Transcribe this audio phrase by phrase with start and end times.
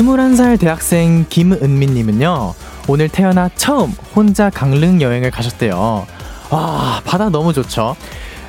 [0.00, 2.54] 21살 대학생 김은미님은요,
[2.90, 6.08] 오늘 태어나 처음 혼자 강릉 여행을 가셨대요.
[6.50, 7.94] 와, 바다 너무 좋죠?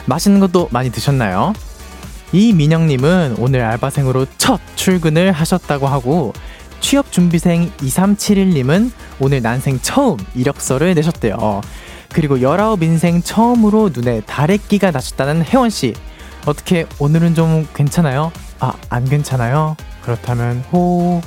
[0.08, 1.54] 맛있는 것도 많이 드셨나요?
[2.32, 6.34] 이민영님은 오늘 알바생으로 첫 출근을 하셨다고 하고,
[6.80, 11.62] 취업준비생 2371님은 오늘 난생 처음 이력서를 내셨대요.
[12.12, 15.94] 그리고 19인생 처음으로 눈에 다래끼가 나셨다는 혜원씨.
[16.48, 18.32] 어떻게 오늘은 좀 괜찮아요?
[18.60, 19.78] 아, 안 괜찮아요?
[20.02, 21.22] 그렇다면 호.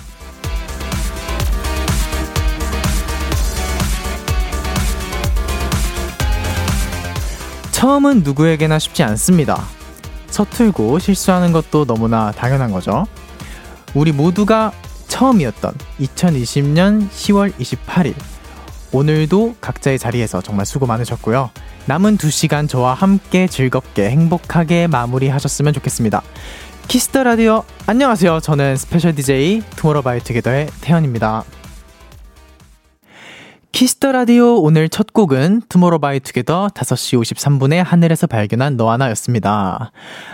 [7.85, 9.63] 처음은 누구에게나 쉽지 않습니다.
[10.29, 13.07] 서툴고 실수하는 것도 너무나 당연한 거죠.
[13.93, 14.73] 우리 모두가
[15.09, 18.15] 처음이었던 2020년 10월 28일.
[18.91, 21.51] 오늘도 각자의 자리에서 정말 수고 많으셨고요.
[21.85, 26.23] 남은 2시간 저와 함께 즐겁게 행복하게 마무리하셨으면 좋겠습니다.
[26.89, 28.41] Kiss the Radio 안녕하세요.
[28.41, 31.45] 저는 스페셜 DJ 투모로우바이투게더의 태현입니다.
[33.75, 39.91] Kiss the Radio 오늘 첫 곡은 투모로우바이투게더 5시 53분에 하늘에서 발견한 너 하나였습니다.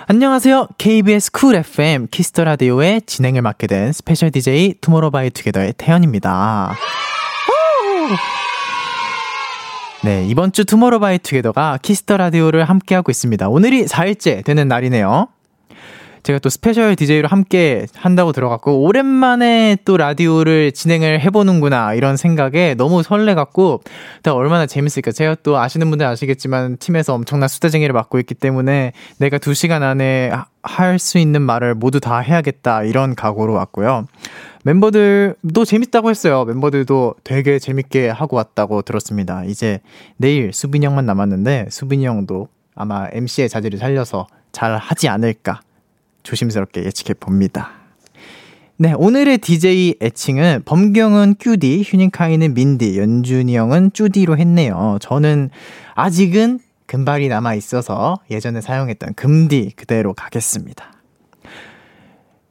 [0.08, 0.68] 안녕하세요.
[0.76, 6.76] KBS 쿨 FM Kiss the Radio의 진행을 맡게 된 스페셜 DJ 투모로우바이투게더의 태현입니다.
[10.04, 13.48] 네, 이번 주 투모로우바이투게더가 Kiss the Radio를 함께하고 있습니다.
[13.48, 15.28] 오늘이 4일째 되는 날이네요.
[16.22, 23.02] 제가 또 special DJ로 함께 한다고 들어갔고, 오랜만에 또 라디오를 진행을 해보는구나, 이런 생각에 너무
[23.02, 23.80] 설레갖고,
[24.26, 25.12] 얼마나 재밌을까.
[25.12, 30.30] 제가 또 아시는 분들 아시겠지만, 팀에서 엄청난 수다쟁이를 맡고 있기 때문에, 내가 두 시간 안에
[30.62, 34.06] 할 수 있는 말을 모두 다 해야겠다, 이런 각오로 왔고요.
[34.62, 36.44] 멤버들도 재밌다고 했어요.
[36.44, 39.44] 멤버들도 되게 재밌게 하고 왔다고 들었습니다.
[39.44, 39.80] 이제
[40.18, 45.60] 내일 수빈이 형만 남았는데, 수빈이 형도 아마 MC의 자질을 살려서 잘 하지 않을까
[46.22, 47.70] 조심스럽게 예측해 봅니다.
[48.76, 54.96] 네, 오늘의 DJ 애칭은 범경은 큐디, 휴닝카이는 민디, 연준이 형은 쭈디로 했네요.
[55.02, 55.50] 저는
[55.94, 60.92] 아직은 금발이 남아 있어서 예전에 사용했던 금디 그대로 가겠습니다.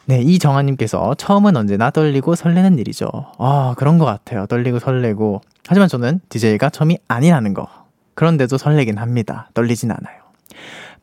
[0.05, 3.09] 네, 이정아님께서 처음은 언제나 떨리고 설레는 일이죠.
[3.37, 4.45] 아, 그런 것 같아요.
[4.45, 5.41] 떨리고 설레고.
[5.67, 7.67] 하지만 저는 DJ가 처음이 아니라는 거.
[8.13, 9.49] 그런데도 설레긴 합니다.
[9.53, 10.19] 떨리진 않아요.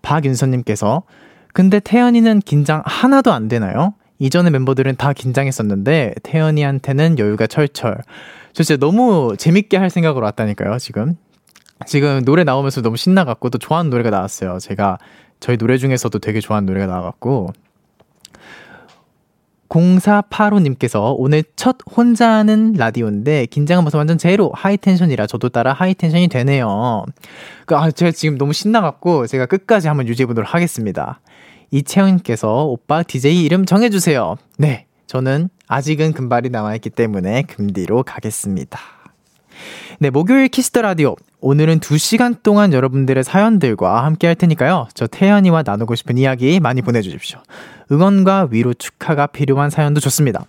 [0.03, 1.03] 박윤서님께서
[1.57, 3.95] 근데 태연이는 긴장 하나도 안 되나요?
[4.19, 7.97] 이전의 멤버들은 다 긴장했었는데 태연이한테는 여유가 철철.
[8.53, 11.17] 저 진짜 너무 재밌게 할 생각으로 왔다니까요, 지금.
[11.87, 14.59] 지금 노래 나오면서 너무 신나갖고 또 좋아하는 노래가 나왔어요.
[14.59, 14.99] 제가
[15.41, 17.55] 저희 노래 중에서도 되게 좋아하는 노래가 나와갖고
[19.69, 25.91] 0485님께서 오늘 첫 혼자 하는 라디오인데 긴장한 모습 완전 제로 high tension이라 저도 따라 high
[25.91, 27.05] tension이 되네요.
[27.67, 31.21] 그, 아, 제가 지금 너무 신나갖고 제가 끝까지 한번 유지해보도록 하겠습니다.
[31.71, 34.37] 이채은께서 오빠 DJ 이름 정해주세요.
[34.59, 34.87] 네.
[35.07, 38.96] 저는 아직은 금발이 남아있기 때문에 금디로 가겠습니다.
[39.99, 41.17] 네, 목요일 Kiss the Radio.
[41.41, 44.89] 오늘은 2시간 동안 여러분들의 사연들과 함께 할 테니까요.
[44.95, 47.39] 저 태현이와 나누고 싶은 이야기 많이 보내주십시오.
[47.91, 50.45] 응원과 위로 축하가 필요한 사연도 좋습니다.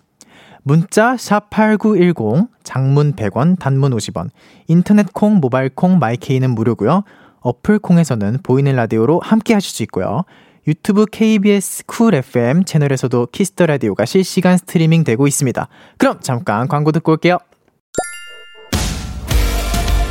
[0.64, 4.30] 문자 샵8910 장문 100원 단문 50원
[4.68, 7.04] 인터넷 콩 모바일 콩 My K는 무료고요.
[7.40, 10.24] 어플 콩에서는 보이는 라디오로 함께 하실 수 있고요.
[10.68, 15.70] 유튜브 KBS Cool FM 채널에서도 Kiss the Radio가 실시간 스트리밍 되고 있습니다.
[15.98, 17.38] 그럼 잠깐 광고 듣고 올게요.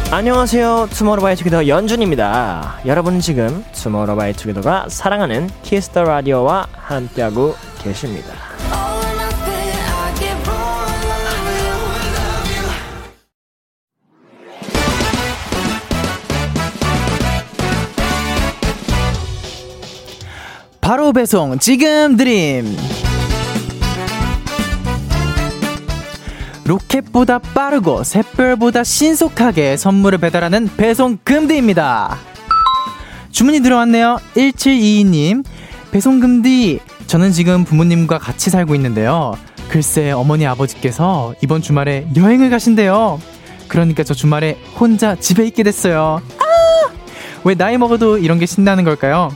[0.09, 0.89] 안녕하세요.
[0.93, 2.79] 투모로우바이투게더 연준입니다.
[2.87, 8.33] 여러분은 지금 투모로우바이투게더가 사랑하는 Kiss the Radio와 함께하고 계십니다.
[20.81, 22.65] 바로 배송 지금 드림
[26.67, 32.19] 로켓보다 빠르고 샛별보다 신속하게 선물을 배달하는 배송 금디입니다.
[33.31, 34.19] 주문이 들어왔네요.
[34.35, 35.45] 1722님.
[35.93, 36.81] 배송 금디.
[37.07, 39.37] 저는 지금 부모님과 같이 살고 있는데요.
[39.69, 43.21] 글쎄 어머니 아버지께서 이번 주말에 여행을 가신대요.
[43.69, 46.21] 그러니까 저 주말에 혼자 집에 있게 됐어요.
[46.39, 46.93] 아!
[47.45, 49.31] 왜 나이 먹어도 이런 게 신나는 걸까요?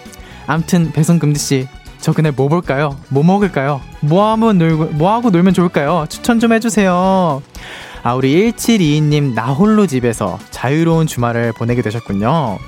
[0.46, 1.68] 암튼 배송금지 씨,
[2.00, 2.96] 저 그날 뭐 볼까요?
[3.08, 3.80] 뭐 먹을까요?
[4.00, 6.06] 뭐 하면 놀고 뭐 하고 놀면 좋을까요?
[6.08, 7.42] 추천 좀 해주세요.
[8.02, 12.58] 아, 우리 1722님 나홀로 집에서 자유로운 주말을 보내게 되셨군요.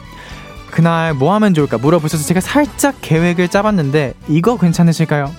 [0.70, 5.30] 그날 뭐 하면 좋을까 물어보셔서 제가 살짝 계획을 짜봤는데 이거 괜찮으실까요?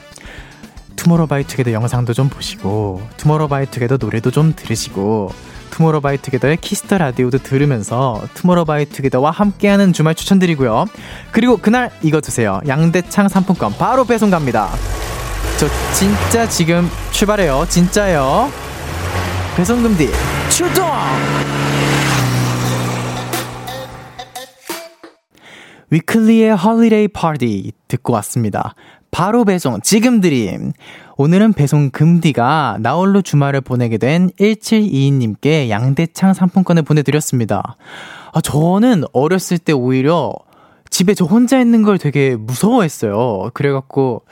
[0.95, 5.31] 투모로우바이투게더 영상도 좀 보시고 투모로우바이투게더 노래도 좀 들으시고
[5.73, 10.85] 투모로우바이투게더의 Kiss the Radio도 들으면서 투모로우바이투게더와 함께하는 주말 추천드리고요.
[11.31, 12.61] 그리고 그날 이거 드세요.
[12.67, 14.69] 양대창 상품권 바로 배송 갑니다.
[15.57, 17.65] 저 진짜 지금 출발해요.
[17.69, 18.51] 진짜요.
[19.55, 20.09] 배송금디
[20.49, 20.87] 출동!
[25.89, 28.73] 위클리의 Holiday Party 듣고 왔습니다.
[29.13, 30.74] 바로 배송 지금 드림.
[31.18, 37.77] 오늘은 배송 금디가 나홀로 주말을 보내게 된 1722님께 양대창 상품권을 보내드렸습니다.
[38.33, 40.33] 아, 저는 어렸을 때 오히려
[40.89, 43.51] 집에 저 혼자 있는 걸 되게 무서워했어요.
[43.54, 44.24] 그래갖고,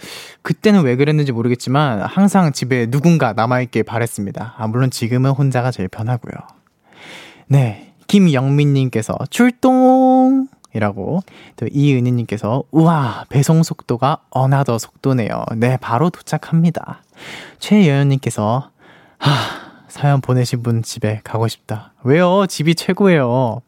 [0.41, 4.55] 그때는 왜 그랬는지 모르겠지만, 항상 집에 누군가 남아있길 바랬습니다.
[4.57, 6.33] 아, 물론 지금은 혼자가 제일 편하고요.
[7.47, 7.93] 네.
[8.07, 10.47] 김영민님께서 출동!
[10.73, 11.21] 이라고
[11.57, 15.43] 또 이은희님께서 우와 배송 속도가 another 속도네요.
[15.57, 17.03] 네 바로 도착합니다.
[17.59, 18.71] 최여연님께서
[19.17, 19.31] 하
[19.87, 21.93] 사연 보내신 분 집에 가고 싶다.
[22.03, 22.45] 왜요?
[22.47, 23.61] 집이 최고예요.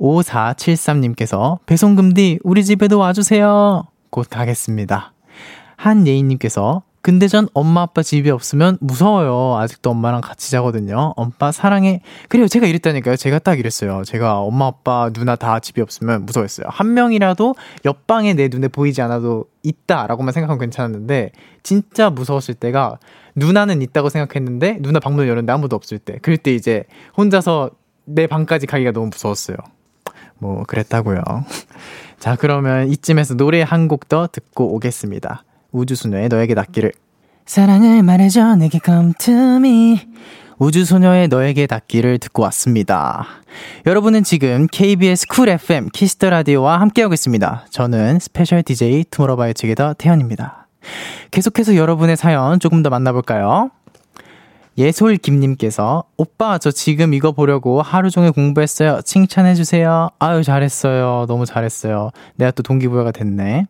[0.00, 3.84] 5473님께서 배송금디 우리 집에도 와주세요.
[4.10, 5.12] 곧 가겠습니다.
[5.76, 9.56] 한예인님께서 근데 전 엄마 아빠 집에 없으면 무서워요.
[9.58, 11.14] 아직도 엄마랑 같이 자거든요.
[11.16, 12.02] 엄마 사랑해.
[12.28, 12.48] 그래요.
[12.48, 13.16] 제가 이랬다니까요.
[13.16, 14.02] 제가 딱 이랬어요.
[14.04, 16.66] 제가 엄마 아빠 누나 다 집에 없으면 무서웠어요.
[16.68, 17.54] 한 명이라도
[17.84, 21.30] 옆방에 내 눈에 보이지 않아도 있다라고만 생각하면 괜찮았는데
[21.62, 22.98] 진짜 무서웠을 때가
[23.36, 26.18] 누나는 있다고 생각했는데 누나 방문을 열었는데 아무도 없을 때.
[26.20, 26.84] 그럴 때 이제
[27.16, 27.70] 혼자서
[28.04, 29.56] 내 방까지 가기가 너무 무서웠어요.
[30.38, 31.22] 뭐 그랬다고요.
[32.18, 35.44] 자, 그러면 이쯤에서 노래 한 곡 더 듣고 오겠습니다.
[35.72, 36.92] 우주소녀의 너에게 닿기를
[37.46, 40.00] 사랑을 말해줘 내게 come to me
[40.58, 43.26] 우주소녀의 너에게 닿기를 듣고 왔습니다.
[43.86, 47.66] 여러분은 지금 KBS 쿨 FM 키스터 라디오와 함께하고 있습니다.
[47.70, 50.66] 저는 special DJ 투모로우바이투게더 태현입니다.
[51.30, 53.70] 계속해서 여러분의 사연 조금 더 만나볼까요?
[54.78, 59.02] 예솔 김님께서 오빠 저 지금 이거 보려고 하루 종일 공부했어요.
[59.02, 60.08] 칭찬해 주세요.
[60.18, 61.26] 아유 잘했어요.
[61.28, 62.10] 너무 잘했어요.
[62.36, 63.66] 내가 또 동기부여가 됐네.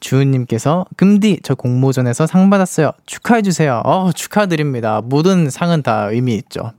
[0.00, 2.92] 주은님께서 금디 저 공모전에서 상 받았어요.
[3.06, 3.82] 축하해 주세요.
[3.84, 5.00] 어 축하드립니다.
[5.04, 6.72] 모든 상은 다 의미 있죠.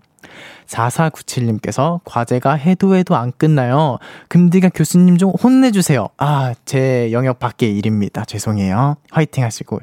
[0.68, 3.98] 4497님께서 과제가 해도 해도 안 끝나요.
[4.28, 6.10] 금디가 교수님 좀 혼내주세요.
[6.18, 8.24] 아, 제 영역 밖의 일입니다.
[8.26, 8.96] 죄송해요.
[9.12, 9.80] 화이팅 하시고.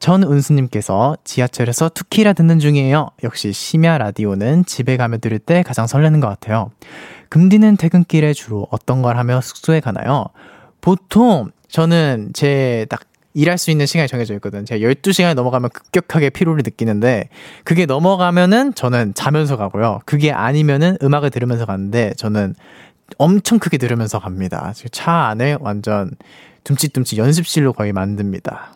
[0.00, 3.10] 전은수님께서 지하철에서 투키라 듣는 중이에요.
[3.22, 6.70] 역시 심야 라디오는 집에 가면 들을 때 가장 설레는 것 같아요.
[7.28, 10.26] 금디는 퇴근길에 주로 어떤 걸 하며 숙소에 가나요?
[10.80, 13.00] 보통 저는 제 딱
[13.34, 14.64] 일할 수 있는 시간이 정해져 있거든.
[14.64, 17.28] 제가 12시간이 넘어가면 급격하게 피로를 느끼는데,
[17.64, 20.00] 그게 넘어가면은 저는 자면서 가고요.
[20.04, 22.54] 그게 아니면은 음악을 들으면서 가는데, 저는
[23.18, 24.72] 엄청 크게 들으면서 갑니다.
[24.90, 26.10] 차 안에 완전
[26.64, 28.72] 둠칫둠칫 연습실로 거의 만듭니다.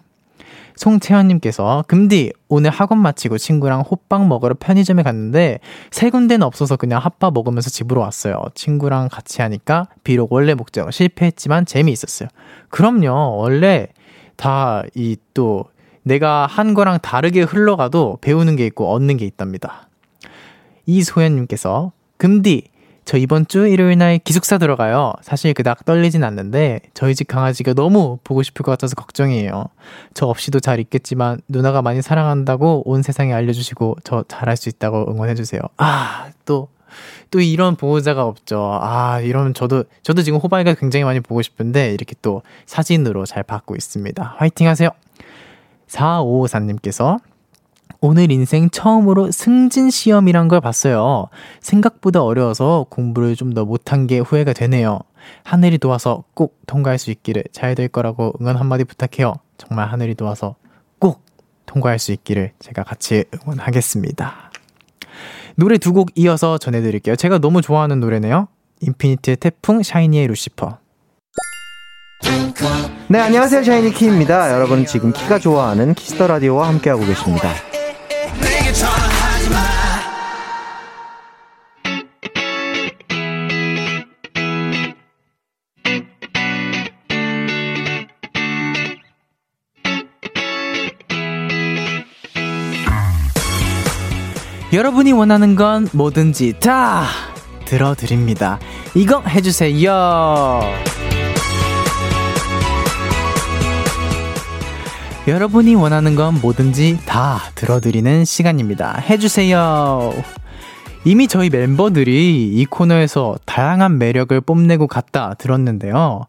[0.76, 5.60] 송채연님께서 금디 오늘 학원 마치고 친구랑 호빵 먹으러 편의점에 갔는데
[5.90, 8.42] 세 군데는 없어서 그냥 핫바 먹으면서 집으로 왔어요.
[8.54, 12.28] 친구랑 같이 하니까 비록 원래 목적은 실패했지만 재미있었어요.
[12.70, 13.36] 그럼요.
[13.38, 13.88] 원래
[14.36, 15.64] 다 이 또
[16.02, 19.88] 내가 한 거랑 다르게 흘러가도 배우는 게 있고 얻는 게 있답니다.
[20.86, 22.68] 이소연님께서 금디
[23.04, 25.12] 저 이번 주 일요일 날 기숙사 들어가요.
[25.22, 29.66] 사실 그닥 떨리진 않는데 저희 집 강아지가 너무 보고 싶을 것 같아서 걱정이에요.
[30.14, 35.60] 저 없이도 잘 있겠지만 누나가 많이 사랑한다고 온 세상에 알려주시고 저 잘할 수 있다고 응원해주세요.
[35.76, 36.68] 아, 또,
[37.30, 38.78] 또 이런 보호자가 없죠.
[38.80, 43.76] 아, 이러면 저도, 저도 지금 호박이가 굉장히 많이 보고 싶은데 이렇게 또 사진으로 잘 받고
[43.76, 44.34] 있습니다.
[44.38, 44.90] 화이팅 하세요!
[45.88, 47.18] 4554님께서
[48.06, 51.28] 오늘 인생 처음으로 승진 시험이란 걸 봤어요.
[51.62, 54.98] 생각보다 어려워서 공부를 좀 더 못한 게 후회가 되네요.
[55.42, 59.32] 하늘이 도와서 꼭 통과할 수 있기를 잘 될 거라고 응원 한마디 부탁해요.
[59.56, 60.56] 정말 하늘이 도와서
[60.98, 61.24] 꼭
[61.64, 64.50] 통과할 수 있기를 제가 같이 응원하겠습니다.
[65.56, 67.16] 노래 두 곡 이어서 전해드릴게요.
[67.16, 68.48] 제가 너무 좋아하는 노래네요.
[68.80, 70.76] 인피니트의 태풍, 샤이니의 루시퍼.
[73.08, 73.62] 네, 안녕하세요.
[73.62, 74.52] 샤이니 키입니다.
[74.52, 77.48] 여러분은 지금 키가 좋아하는 Kiss the Radio와 함께하고 계십니다.
[94.74, 97.04] 여러분이 원하는 건 뭐든지 다
[97.64, 98.58] 들어드립니다.
[98.96, 100.60] 이거 해주세요.
[105.28, 108.98] 여러분이 원하는 건 뭐든지 다 들어드리는 시간입니다.
[108.98, 110.12] 해주세요.
[111.04, 116.26] 이미 저희 멤버들이 이 코너에서 다양한 매력을 뽐내고 갔다 들었는데요.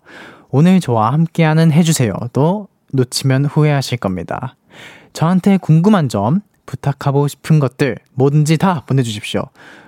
[0.51, 4.55] 오늘 저와 함께하는 해주세요도 놓치면 후회하실 겁니다.
[5.13, 9.43] 저한테 궁금한 점, 부탁하고 싶은 것들 뭐든지 다 보내주십시오.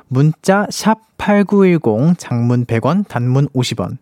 [0.08, 3.98] 문자 샵8910 장문 100원 단문 50원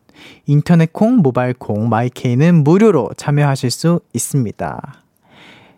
[0.45, 5.01] 인터넷 콩 모바일 콩 마이케이는 무료로 참여하실 수 있습니다.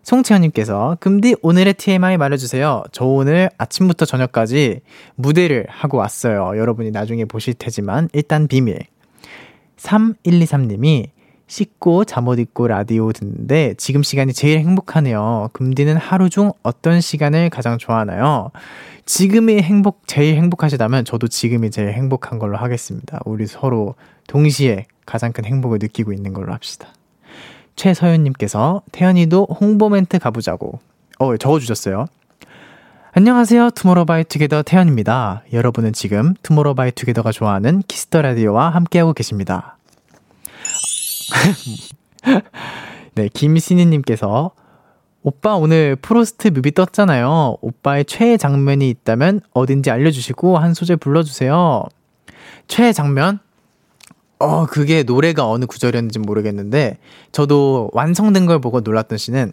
[0.03, 2.83] 송채연님께서 금디 오늘의 TMI 말해주세요.
[2.93, 4.79] 저 오늘 아침부터 저녁까지
[5.15, 6.57] 무대를 하고 왔어요.
[6.57, 8.79] 여러분이 나중에 보실 테지만 일단 비밀.
[9.75, 11.09] 3123님이
[11.47, 15.49] 씻고 잠옷 입고 라디오 듣는데 지금 시간이 제일 행복하네요.
[15.53, 18.51] 금디는 하루 중 어떤 시간을 가장 좋아하나요?
[19.05, 23.19] 지금이 행복, 제일 행복하시다면 저도 지금이 제일 행복한 걸로 하겠습니다.
[23.25, 23.95] 우리 서로
[24.27, 26.89] 동시에 가장 큰 행복을 느끼고 있는 걸로 합시다.
[27.77, 30.79] 최서연님께서 태현이도 홍보 멘트 가보자고.
[31.19, 32.07] 어, 적어주셨어요.
[33.13, 33.71] 안녕하세요.
[33.71, 35.43] 투모로우바이투게더 태현입니다.
[35.53, 39.76] 여러분은 지금 투모로우바이투게더가 좋아하는 Kiss the Radio와 함께하고 계십니다.
[43.15, 44.51] 네, 김신희님께서
[45.23, 47.57] 오빠 오늘 프로스트 뮤비 떴잖아요.
[47.61, 51.83] 오빠의 최애 장면이 있다면 어딘지 알려주시고 한 소절 불러주세요.
[52.67, 53.39] 최애 장면?
[54.39, 56.99] 어, 그게 노래가 어느 구절이었는지 모르겠는데,
[57.31, 59.51] 저도 완성된 걸 보고 놀랐던 씬은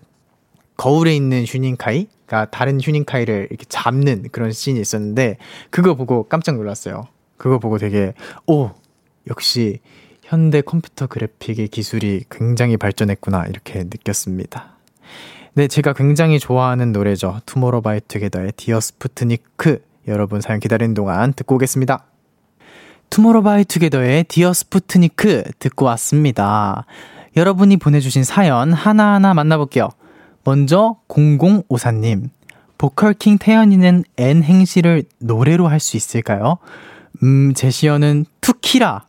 [0.77, 5.39] 거울에 있는 휴닝카이가 다른 휴닝카이를 이렇게 잡는 그런 씬이 있었는데,
[5.71, 7.09] 그거 보고 깜짝 놀랐어요.
[7.39, 8.13] 그거 보고 되게,
[8.47, 8.71] 오,
[9.29, 9.81] 역시
[10.25, 14.75] 현대 컴퓨터 그래픽의 기술이 굉장히 발전했구나, 이렇게 느꼈습니다.
[15.55, 17.41] 네, 제가 굉장히 좋아하는 노래죠.
[17.47, 19.83] 투모로우바이투게더의 Dear Sputnik.
[20.09, 22.05] 여러분 사연 기다리는 동안 듣고 오겠습니다.
[23.11, 26.87] 투모로우바이투게더의 Dear Sputnik 듣고 왔습니다.
[27.37, 29.91] 여러분이 보내주신 사연 하나하나 만나볼게요.
[30.43, 32.31] 먼저 0054님.
[32.79, 36.59] vocal king 태현이는 N 행시를 노래로 할 수 있을까요?
[37.23, 39.07] 음, 제시어는 투키라.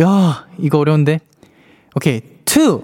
[0.00, 1.20] 야, 이거 어려운데.
[1.94, 2.22] 오케이.
[2.44, 2.82] 투.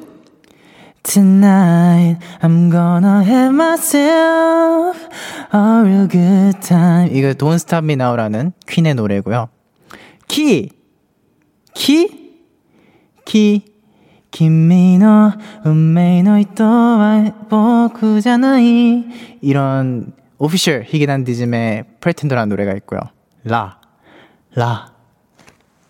[1.03, 4.99] Tonight I'm gonna have myself
[5.55, 7.09] a real good time.
[7.17, 9.49] 이거 Don't Stop Me Now라는 퀸의 노래고요.
[10.29, 10.71] 키.
[11.75, 12.35] 키?
[13.25, 13.77] 키.
[14.33, 15.33] 君
[15.65, 19.07] の運命のヒトは僕じゃない
[19.41, 23.01] 이런 Official髭男dism의 Pretender라는 노래가 있고요.
[23.45, 23.81] 라,
[24.55, 24.96] 라,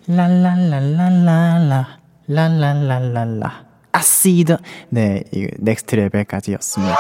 [0.09, 1.87] 랄랄랄랄랄라,
[2.29, 3.67] 랄랄랄랄라.
[3.93, 4.57] 아시드.
[4.91, 6.95] 네, 이 Next Level까지였습니다.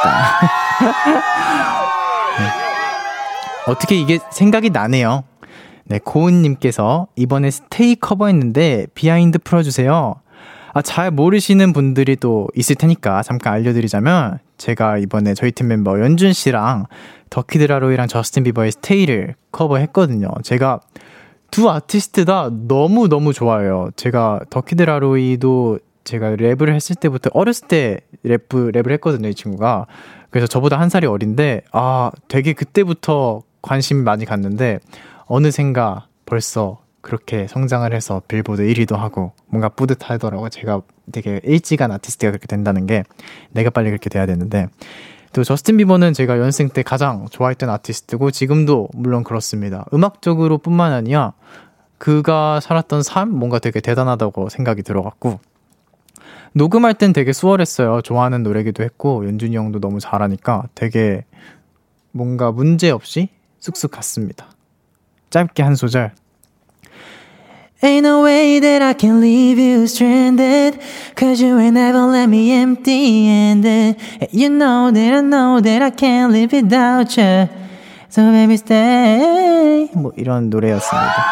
[2.38, 2.46] 네.
[3.70, 5.24] 어떻게 이게 생각이 나네요.
[5.84, 10.16] 네, 고은님께서 이번에 Stay 커버했는데 behind 풀어주세요.
[10.74, 16.32] 아, 잘 모르시는 분들이 또 있을 테니까 잠깐 알려드리자면 제가 이번에 저희 팀 멤버 연준
[16.32, 16.86] 씨랑
[17.30, 20.28] 더키드라로이랑 저스틴 비버의 스테이를 커버했거든요.
[20.42, 20.80] 제가
[21.50, 23.90] 두 아티스트 다 너무너무 좋아요.
[23.96, 29.86] 제가 The Kid LAROI도 제가 랩을 했을 때부터 어렸을 때 랩, 랩을 했거든요, 이 친구가.
[30.30, 34.78] 그래서 저보다 한 살이 어린데, 아, 되게 그때부터 관심이 많이 갔는데,
[35.26, 40.48] 어느샌가 벌써 그렇게 성장을 해서 빌보드 1위도 하고 뭔가 뿌듯하더라고요.
[40.48, 43.04] 제가 되게 일찍 안 아티스트가 그렇게 된다는 게
[43.52, 44.66] 내가 빨리 그렇게 돼야 되는데
[45.32, 49.84] 또 저스틴 비버는 제가 연생 때 가장 좋아했던 아티스트고 지금도 물론 그렇습니다.
[49.92, 51.32] 음악적으로 뿐만 아니라
[51.98, 55.40] 그가 살았던 삶 뭔가 되게 대단하다고 생각이 들어갔고
[56.52, 58.00] 녹음할 땐 되게 수월했어요.
[58.02, 61.24] 좋아하는 노래기도 했고 연준이 형도 너무 잘하니까 되게
[62.12, 63.28] 뭔가 문제 없이
[63.58, 64.50] 쑥쑥 갔습니다.
[65.30, 66.12] 짧게 한 소절.
[67.82, 70.80] Ain't no way that I can leave you stranded
[71.14, 73.96] Cause you ain't never let me empty handed
[74.32, 77.48] You know that I know that I can't live without you
[78.08, 81.26] So baby stay 뭐 이런 노래였습니다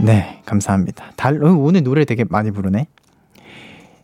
[0.00, 2.86] 네 감사합니다 달, 오늘 노래 되게 많이 부르네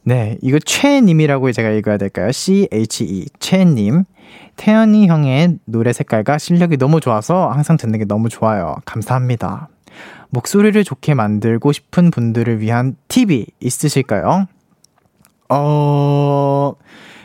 [0.02, 2.30] 네 이거 최님이라고 제가 읽어야 될까요?
[2.30, 4.04] C-H-E 최님
[4.56, 8.76] 태연이 형의 노래 색깔과 실력이 너무 좋아서 항상 듣는 게 너무 좋아요.
[8.84, 9.68] 감사합니다.
[10.30, 14.46] 목소리를 좋게 만들고 싶은 분들을 위한 팁이 있으실까요?
[15.48, 16.74] 어,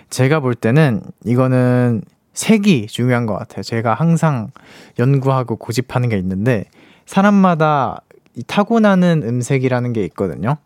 [0.10, 2.02] 제가 볼 때는 이거는
[2.34, 3.64] 색이 중요한 것 같아요.
[3.64, 4.50] 제가 항상
[5.00, 6.66] 연구하고 고집하는 게 있는데,
[7.06, 8.02] 사람마다
[8.48, 10.58] 타고나는 음색이라는 게 있거든요.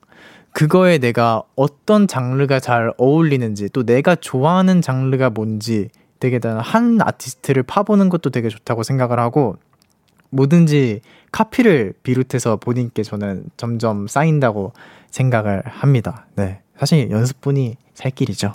[0.51, 8.09] 그거에 내가 어떤 장르가 잘 어울리는지, 또 내가 좋아하는 장르가 뭔지, 되게 한 아티스트를 파보는
[8.09, 9.57] 것도 되게 좋다고 생각을 하고
[10.31, 14.73] 뭐든지 카피를 비롯해서 본인께 저는 점점 쌓인다고
[15.09, 16.27] 생각을 합니다.
[16.35, 16.61] 네.
[16.77, 18.53] 사실 연습분이 살 길이죠.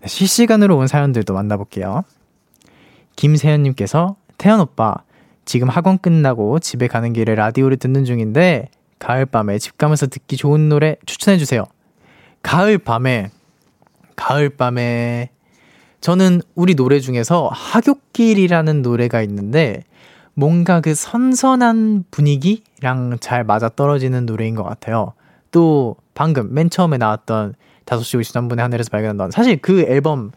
[0.00, 2.04] 네, 실시간으로 온 사연들도 만나볼게요.
[3.16, 4.94] 김세현님께서 태연 오빠
[5.44, 10.96] 지금 학원 끝나고 집에 가는 길에 라디오를 듣는 중인데 가을밤에 집 가면서 듣기 좋은 노래
[11.06, 11.64] 추천해 주세요.
[12.42, 13.30] 가을밤에
[14.14, 15.30] 가을밤에
[16.00, 19.84] 저는 우리 노래 중에서 하굣길이라는 노래가 있는데
[20.34, 25.12] 뭔가 그 선선한 분위기랑 잘 맞아 떨어지는 노래인 것 같아요.
[25.50, 27.54] 또 방금 맨 처음에 나왔던
[27.86, 29.30] 5시 53분의 하늘에서 발견한다.
[29.32, 30.30] 사실 그 앨범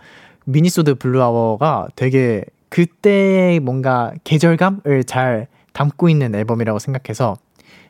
[0.45, 7.35] minisode Blue Hour가 되게 그때의 뭔가 계절감을 잘 담고 있는 앨범이라고 생각해서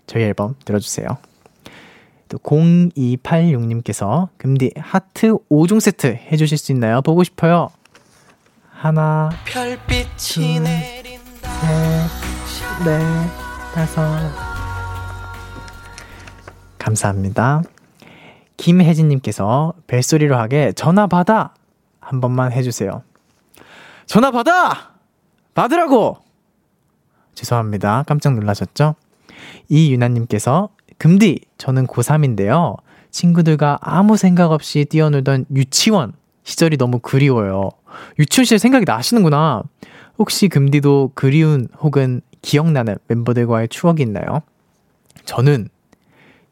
[0.07, 1.07] 저희 앨범 들어주세요.
[2.31, 7.01] 또 0286님께서 금디 하트 5종 세트 해주실 수 있나요?
[7.01, 7.69] 보고 싶어요.
[8.69, 12.07] 하나, 별빛이 둘, 내린다.
[12.47, 14.31] 셋, 넷, 다섯.
[16.79, 17.63] 감사합니다.
[18.55, 21.53] 김혜진님께서 벨소리로 하게 전화 받아
[21.99, 23.03] 한 번만 해주세요.
[24.05, 24.93] 전화 받아!
[25.53, 26.17] 받으라고!
[27.35, 28.03] 죄송합니다.
[28.07, 28.95] 깜짝 놀라셨죠?
[29.67, 30.69] 이유나님께서
[31.01, 32.77] 금디, 저는 고3인데요.
[33.09, 37.71] 친구들과 아무 생각 없이 뛰어놀던 유치원 시절이 너무 그리워요.
[38.19, 39.63] 유치원 시절 생각이 나시는구나.
[40.19, 44.43] 혹시 금디도 그리운 혹은 기억나는 멤버들과의 추억이 있나요?
[45.25, 45.69] 저는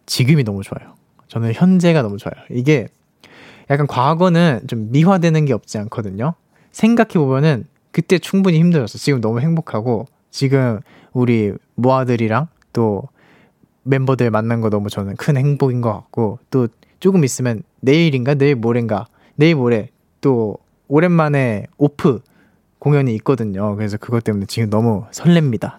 [0.08, 0.96] 지금이 너무 좋아요.
[1.27, 2.44] 저는 현재가 너무 좋아요.
[2.50, 2.88] 이게
[3.70, 6.34] 약간 과거는 좀 미화되는 게 없지 않거든요.
[6.72, 8.98] 생각해 보면은 그때 충분히 힘들었어.
[8.98, 10.79] 지금 너무 행복하고 지금
[11.13, 13.03] 우리 모아들이랑 또
[13.89, 16.67] 멤버들 만난 거 너무 저는 큰 행복인 것 같고 또
[17.00, 19.89] 조금 있으면 내일인가 내일 모레인가 내일 모레
[20.22, 22.22] 또 오랜만에 오프
[22.77, 23.75] 공연이 있거든요.
[23.75, 25.77] 그래서 그것 때문에 지금 너무 설렙니다.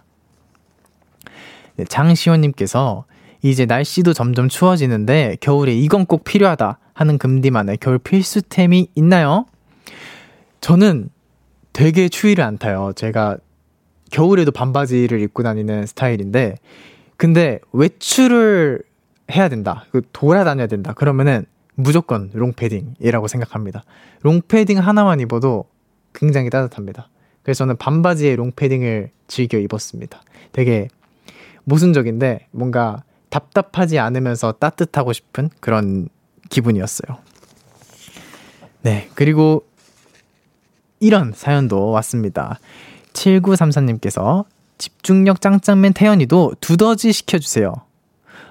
[1.76, 3.04] 네, 장시원님께서
[3.42, 9.46] 이제 날씨도 점점 추워지는데 겨울에 이건 꼭 필요하다 하는 금디만의 겨울 필수템이 있나요?
[10.60, 11.08] 저는
[11.72, 12.92] 되게 추위를 안 타요.
[12.96, 13.38] 제가
[14.10, 16.56] 겨울에도 반바지를 입고 다니는 스타일인데
[17.20, 18.82] 근데 외출을
[19.30, 19.84] 해야 된다.
[19.90, 20.94] 그 돌아다녀야 된다.
[20.94, 23.84] 그러면은 무조건 롱패딩이라고 생각합니다.
[24.22, 25.66] 롱패딩 하나만 입어도
[26.14, 27.10] 굉장히 따뜻합니다.
[27.42, 30.22] 그래서 저는 반바지에 롱패딩을 즐겨 입었습니다.
[30.52, 30.88] 되게
[31.64, 36.08] 모순적인데 뭔가 답답하지 않으면서 따뜻하고 싶은 그런
[36.48, 37.18] 기분이었어요.
[38.80, 39.66] 네, 그리고
[41.00, 42.58] 이런 사연도 왔습니다.
[43.12, 44.46] 7934님께서
[44.80, 47.74] 집중력 짱짱맨 태연이도 두더지 시켜주세요.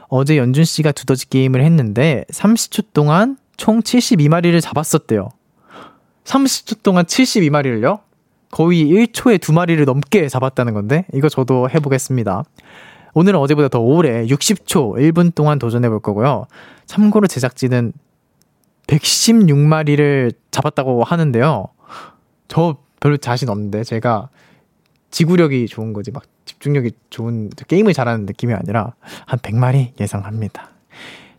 [0.07, 5.29] 어제 연준 씨가 두더지 게임을 했는데 30초 동안 총 72마리를 잡았었대요.
[6.23, 8.01] 30초 동안 72마리를요?
[8.51, 12.43] 거의 1초에 2마리를 넘게 잡았다는 건데 이거 저도 해보겠습니다.
[13.13, 16.45] 오늘은 어제보다 더 오래 60초 1분 동안 도전해 볼 거고요.
[16.85, 17.93] 참고로 제작진은
[18.87, 21.67] 116마리를 잡았다고 하는데요.
[22.47, 24.29] 저 별로 자신 없는데 제가
[25.12, 28.93] 지구력이 좋은 거지 막 집중력이 좋은 게임을 잘하는 느낌이 아니라
[29.26, 30.69] 한 100마리 예상합니다.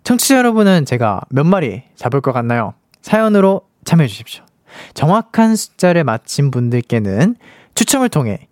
[0.04, 2.74] 청취자 여러분은 제가 몇 마리 잡을 것 같나요?
[3.02, 4.44] 사연으로 참여해 주십시오.
[4.94, 7.36] 정확한 숫자를 맞힌 분들께는
[7.74, 8.48] 추첨을 통해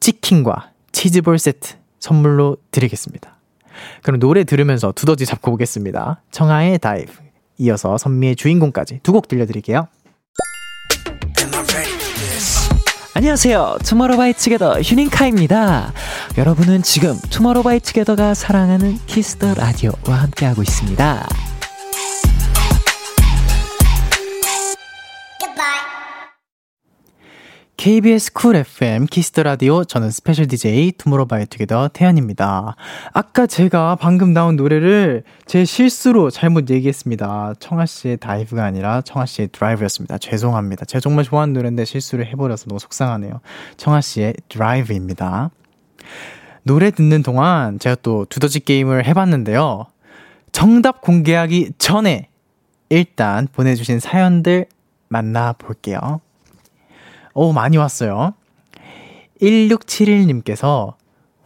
[0.00, 3.36] 치킨과 치즈볼 세트 선물로 드리겠습니다.
[4.02, 6.22] 그럼 노래 들으면서 두더지 잡고 오겠습니다.
[6.30, 7.12] 청하의 Dive
[7.58, 9.86] 이어서 선미의 주인공까지 두 곡 들려드릴게요.
[13.12, 13.78] 안녕하세요.
[13.84, 15.92] 투모로우바이투게더 휴닝카이입니다.
[16.38, 21.26] 여러분은 지금 투모로우바이투게더가 사랑하는 Kiss the Radio와 함께하고 있습니다.
[27.80, 32.76] KBS Cool FM Kiss the Radio 저는 special DJ 투모로우바이투게더 태현입니다.
[33.14, 37.54] 아까 제가 방금 나온 노래를 제 실수로 잘못 얘기했습니다.
[37.58, 40.18] 청아 씨의 다이브가 아니라 청아 씨의 드라이브였습니다.
[40.18, 40.84] 죄송합니다.
[40.84, 43.40] 제가 정말 좋아하는 노래인데 실수를 해버려서 너무 속상하네요.
[43.78, 45.50] 청아 씨의 드라이브입니다.
[46.64, 49.86] 노래 듣는 동안 제가 또 두더지 게임을 해봤는데요.
[50.52, 52.28] 정답 공개하기 전에
[52.90, 54.66] 일단 보내주신 사연들
[55.08, 56.20] 만나볼게요.
[57.34, 58.34] 오, 많이 왔어요.
[59.40, 60.94] 1671님께서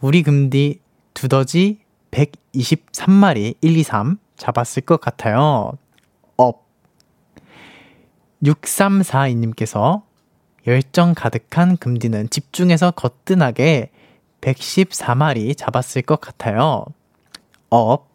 [0.01, 0.79] 우리 금디
[1.13, 1.79] 두더지
[2.11, 5.77] 123마리 123 잡았을 것 같아요.
[6.37, 6.65] up.
[8.43, 10.03] 6342님께서
[10.67, 13.91] 열정 가득한 금디는 집중해서 거뜬하게
[14.41, 16.85] 114마리 잡았을 것 같아요.
[17.69, 18.09] up.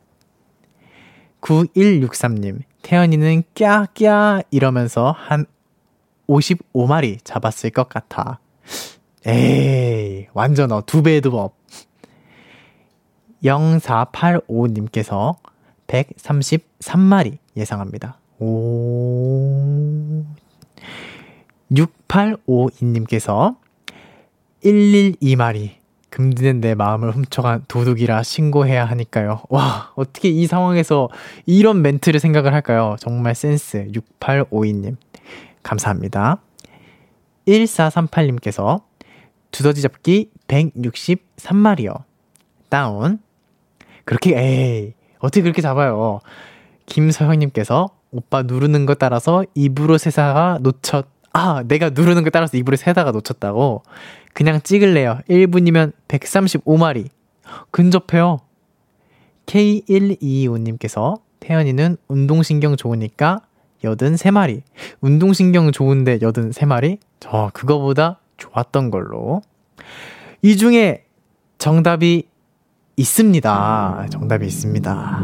[1.40, 5.46] 9163님, 태현이는 꺄꺄 이러면서 한
[6.30, 8.38] 55마리 잡았을 것 같아.
[9.26, 11.56] 에이, 완전 어, 두 배도 up.
[13.42, 15.36] 0485님께서
[15.88, 18.18] 133마리 예상합니다.
[18.38, 20.24] 오.
[21.72, 23.56] 6852님께서
[24.62, 25.80] 112마리.
[26.10, 29.42] 금드는 내 마음을 훔쳐간 도둑이라 신고해야 하니까요.
[29.48, 31.08] 와, 어떻게 이 상황에서
[31.46, 32.96] 이런 멘트를 생각을 할까요?
[32.98, 33.86] 정말 센스.
[33.92, 34.96] 6852님.
[35.62, 36.42] 감사합니다.
[37.46, 38.82] 1438님께서
[39.50, 42.04] 두더지 잡기 163마리요.
[42.68, 43.20] 다운.
[44.04, 46.20] 그렇게, 에이, 어떻게 그렇게 잡아요?
[46.86, 53.12] 김서영님께서 오빠 누르는 거 따라서 입으로 세사가 놓쳤, 아, 내가 누르는 거 따라서 입으로 세다가
[53.12, 53.82] 놓쳤다고?
[54.32, 55.20] 그냥 찍을래요.
[55.28, 57.08] 1분이면 135마리.
[57.70, 58.38] 근접해요.
[59.46, 63.40] K125님께서 태연이는 운동신경 좋으니까
[63.84, 64.62] 여든 3마리.
[65.00, 66.98] 운동신경 좋은데 여든 3마리?
[67.18, 69.42] 저 그거보다 좋았던 걸로.
[70.42, 71.04] 이 중에
[71.58, 72.28] 정답이
[72.96, 74.06] 있습니다.
[74.10, 75.20] 정답이 있습니다.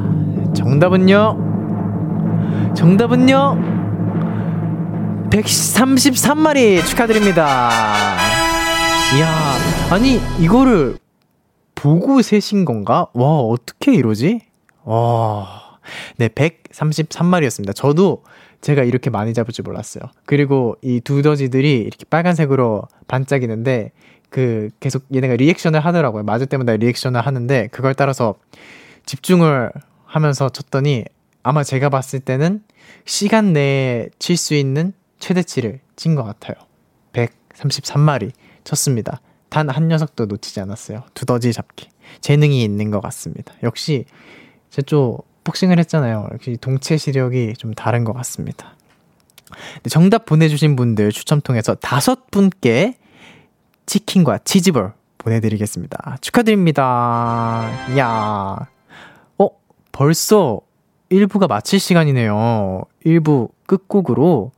[0.55, 2.73] 정답은요?
[2.75, 3.77] 정답은요?
[5.31, 7.71] 133마리 축하드립니다.
[9.17, 9.55] 이야,
[9.91, 10.99] 아니, 이거를
[11.75, 13.07] 보고 세신 건가?
[13.13, 14.41] 와, 어떻게 이러지?
[14.85, 15.47] 와,
[16.17, 17.75] 네, 133마리였습니다.
[17.75, 18.23] 저도
[18.67, 20.03] 제가 이렇게 많이 잡을 줄 몰랐어요.
[20.25, 23.93] 그리고 이 두더지들이 이렇게 빨간색으로 반짝이는데,
[24.29, 26.25] 그, 계속 얘네가 리액션을 하더라고요.
[26.25, 28.35] 맞을 때마다 리액션을 하는데, 그걸 따라서
[29.05, 29.71] 집중을
[30.05, 31.05] 하면서 쳤더니,
[31.45, 32.65] 아마 제가 봤을 때는
[33.05, 36.57] 시간 내에 칠 수 있는 최대치를 친 것 같아요.
[37.13, 38.33] 133마리
[38.65, 39.21] 쳤습니다.
[39.49, 41.05] 단 한 녀석도 놓치지 않았어요.
[41.15, 41.89] 두더지 잡기.
[42.21, 43.55] 재능이 있는 것 같습니다.
[43.63, 44.07] 역시
[44.71, 46.29] 제좀 복싱을 했잖아요.
[46.33, 48.75] 역시 동체 시력이 좀 다른 것 같습니다.
[49.89, 52.97] 정답 보내주신 분들 추첨 통해서 다섯 분께
[53.87, 56.19] 치킨과 치즈볼 보내드리겠습니다.
[56.21, 57.71] 축하드립니다.
[57.95, 58.67] 이야.
[59.39, 59.49] 어,
[59.93, 60.61] 벌써
[61.11, 62.83] 1부가 마칠 시간이네요.
[63.05, 64.53] 1부 끝곡으로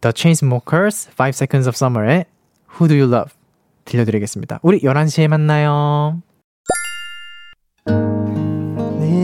[0.00, 2.26] The Chainsmokers 5 Seconds of Summer의
[2.74, 3.32] Who Do You Love
[3.84, 4.60] 들려드리겠습니다.
[4.62, 6.20] 우리 11시에 만나요.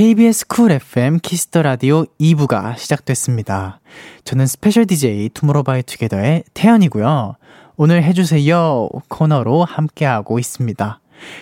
[0.00, 3.80] KBS Cool FM Kiss the Radio 2부가 시작됐습니다.
[4.24, 7.36] 저는 special DJ 투모로우바이투게더의 태현이고요.
[7.76, 11.00] 오늘 해주세요 코너로 함께하고 있습니다.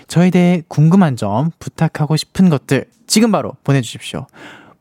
[0.08, 4.26] 저에 대해 궁금한 점, 부탁하고 싶은 것들 지금 바로 보내주십시오.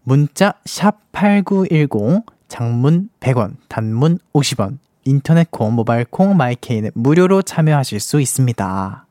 [0.02, 9.06] 문자 샵8910 장문 100원, 단문 50원, 인터넷 콩, 모바일 콩, 마이케이는 무료로 참여하실 수 있습니다.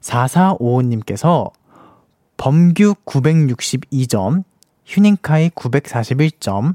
[0.00, 1.50] 4455님께서
[2.40, 4.42] 범규 962점,
[4.86, 6.74] 휴닝카이 941점,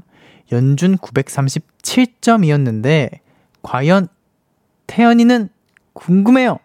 [0.52, 3.18] 연준 937점이었는데,
[3.62, 4.06] 과연
[4.86, 5.48] 태연이는
[5.92, 6.60] 궁금해요!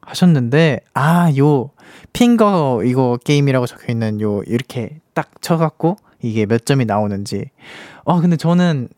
[0.00, 1.70] 하셨는데, 아, 요,
[2.12, 7.50] 핑거 이거 게임이라고 적혀 있는 요, 이렇게 딱 쳐갖고, 이게 몇 점이 나오는지.
[8.04, 8.90] 어, 근데 저는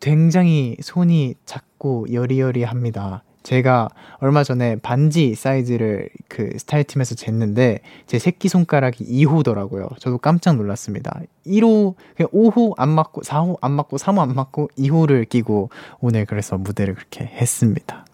[0.00, 3.24] 굉장히 손이 작고 여리여리합니다.
[3.42, 9.98] 제가 얼마 전에 반지 사이즈를 그 스타일 팀에서 쟀는데 제 새끼 손가락이 2호더라고요.
[9.98, 11.20] 저도 깜짝 놀랐습니다.
[11.46, 16.56] 1호, 그냥 5호 안 맞고 4호 안 맞고 3호 안 맞고 2호를 끼고 오늘 그래서
[16.58, 18.06] 무대를 그렇게 했습니다.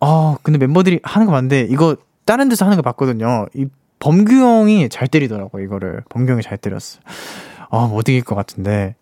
[0.00, 3.46] 어, 근데 멤버들이 하는 거 봤는데 이거 다른 데서 하는 거 봤거든요.
[3.54, 3.66] 이
[3.98, 5.62] 범규 형이 잘 때리더라고요.
[5.64, 7.00] 이거를 범규 형이 잘 때렸어.
[7.70, 8.94] 아, 못 이길 것 같은데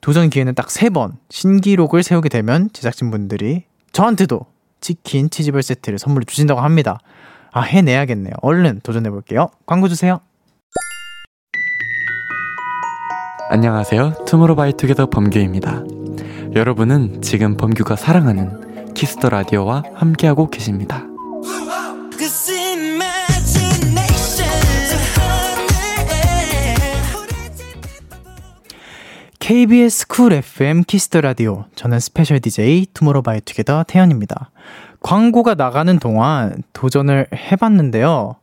[0.00, 4.46] 도전 기회는 딱 세 번 신기록을 세우게 되면 제작진분들이 저한테도
[4.80, 6.98] 치킨 치즈볼 세트를 선물로 주신다고 합니다.
[7.52, 8.34] 아, 해내야겠네요.
[8.42, 9.48] 얼른 도전해 볼게요.
[9.66, 10.20] 광고 주세요.
[13.50, 14.24] 안녕하세요.
[14.26, 15.82] 투모로우바이투게더 범규입니다.
[16.54, 21.09] 여러분은 지금 범규가 사랑하는 Kiss the Radio와 함께하고 계십니다.
[29.50, 31.64] KBS Cool FM Kiss the Radio.
[31.74, 34.52] 저는 special DJ 투모로우바이투게더 태현입니다.
[35.00, 38.36] 광고가 나가는 동안 도전을 해봤는데요.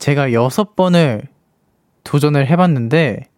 [0.00, 1.28] 제가 여섯 번을
[2.02, 3.28] 도전을 해봤는데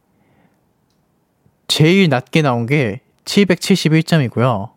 [1.68, 4.70] 제일 낮게 나온 게 771점이고요.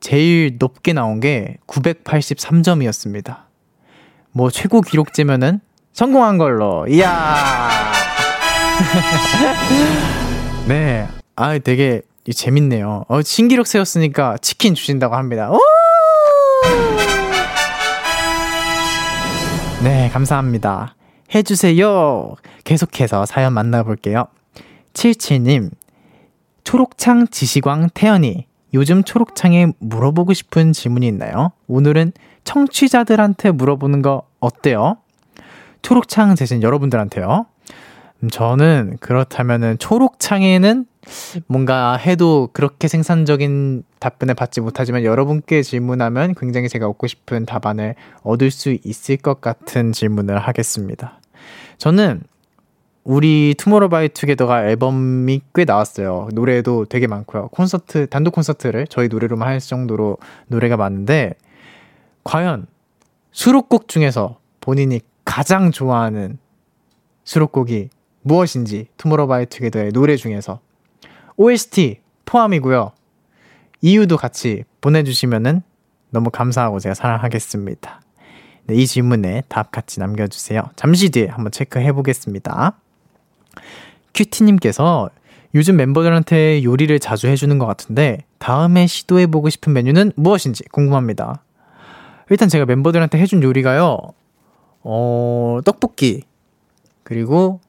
[0.00, 3.42] 제일 높게 나온 게 983점이었습니다.
[4.30, 5.60] 뭐 최고 기록제면은
[5.92, 6.86] 성공한 걸로.
[6.88, 7.92] 이야.
[10.66, 11.06] 네.
[11.36, 12.00] 아, 되게
[12.32, 13.04] 재밌네요.
[13.08, 15.50] 어, 신기록 세웠으니까 치킨 주신다고 합니다.
[15.50, 15.58] 오!
[19.82, 20.94] 네, 감사합니다.
[21.34, 22.34] 해주세요.
[22.64, 24.26] 계속해서 사연 만나볼게요.
[24.94, 25.70] 77님,
[26.62, 31.52] 초록창 지시광 태연이 요즘 초록창에 물어보고 싶은 질문이 있나요?
[31.66, 32.12] 오늘은
[32.44, 34.96] 청취자들한테 물어보는 거 어때요?
[35.82, 37.46] 초록창 대신 여러분들한테요.
[38.24, 40.86] 음, 저는 그렇다면은 초록창에는
[41.46, 48.50] 뭔가 해도 그렇게 생산적인 답변을 받지 못하지만 여러분께 질문하면 굉장히 제가 얻고 싶은 답안을 얻을
[48.50, 51.20] 수 있을 것 같은 질문을 하겠습니다.
[51.76, 52.22] 저는
[53.04, 56.28] 우리 투모로우바이투게더가 앨범이 꽤 나왔어요.
[56.32, 57.48] 노래도 되게 많고요.
[57.48, 61.34] 콘서트 단독 콘서트를 저희 노래로만 할 정도로 노래가 많은데
[62.24, 62.66] 과연
[63.32, 66.38] 수록곡 중에서 본인이 가장 좋아하는
[67.24, 67.90] 수록곡이
[68.24, 70.60] 무엇인지 투모로우바이투게더의 노래 중에서
[71.36, 72.92] OST 포함이고요.
[73.82, 75.62] 이유도 같이 보내주시면은
[76.10, 78.00] 너무 감사하고 제가 사랑하겠습니다.
[78.66, 80.62] 네, 이 질문에 답 같이 남겨주세요.
[80.74, 82.78] 잠시 뒤에 한번 체크해 보겠습니다.
[84.14, 85.10] 큐티님께서
[85.54, 91.42] 요즘 멤버들한테 요리를 자주 해주는 것 같은데 다음에 시도해 보고 싶은 메뉴는 무엇인지 궁금합니다.
[92.30, 93.98] 일단 제가 멤버들한테 해준 요리가요,
[94.82, 96.22] 어, 떡볶이,
[97.02, 97.60] 그리고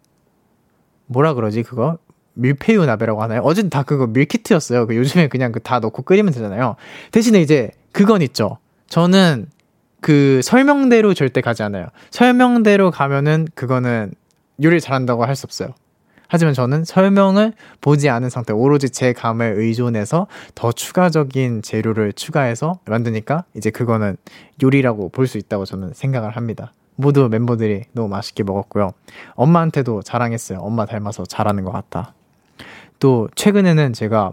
[1.08, 1.98] 뭐라 그러지, 그거?
[2.34, 3.42] 밀푀유 나베라고 하나요?
[3.42, 4.88] 어제는 다 그거 밀키트였어요.
[4.88, 6.76] 그 요즘에 그냥 그 다 넣고 끓이면 되잖아요.
[7.12, 8.58] 대신에 이제 그건 있죠.
[8.88, 9.48] 저는
[10.02, 11.88] 그 설명대로 절대 가지 않아요.
[12.12, 14.14] 설명대로 가면은 그거는
[14.62, 15.70] 요리를 잘한다고 할 수 없어요.
[16.28, 23.46] 하지만 저는 설명을 보지 않은 상태, 오로지 제 감을 의존해서 더 추가적인 재료를 추가해서 만드니까
[23.56, 24.18] 이제 그거는
[24.62, 26.74] 요리라고 볼 수 있다고 저는 생각을 합니다.
[26.96, 28.92] 모두 멤버들이 너무 맛있게 먹었고요.
[29.36, 30.60] 엄마한테도 자랑했어요.
[30.60, 32.14] 엄마 닮아서 잘하는 것 같다.
[33.00, 34.32] 또 최근에는 제가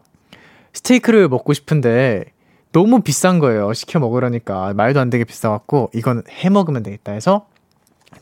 [0.72, 2.25] 스테이크를 먹고 싶은데
[2.72, 3.72] 너무 비싼 거예요.
[3.75, 7.46] 시켜 먹으려니까 말도 안 되게 비싸갖고 이건 해 먹으면 되겠다 해서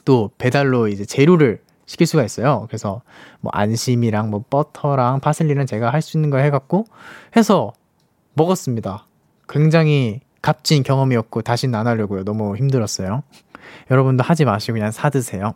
[0.04, 2.64] 또 배달로 이제 재료를 시킬 수가 있어요.
[2.68, 3.02] 그래서
[3.40, 6.86] 뭐 안심이랑 뭐 버터랑 파슬리는 제가 할 수 있는 거 해갖고
[7.36, 7.72] 해서
[8.34, 9.06] 먹었습니다.
[9.48, 12.24] 굉장히 값진 경험이었고 다시는 안 하려고요.
[12.24, 13.22] 너무 힘들었어요.
[13.90, 15.54] 여러분도 하지 마시고 그냥 사드세요.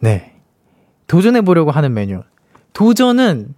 [0.00, 0.34] 네.
[1.06, 2.22] 도전해 보려고 하는 메뉴.
[2.72, 3.54] 도전은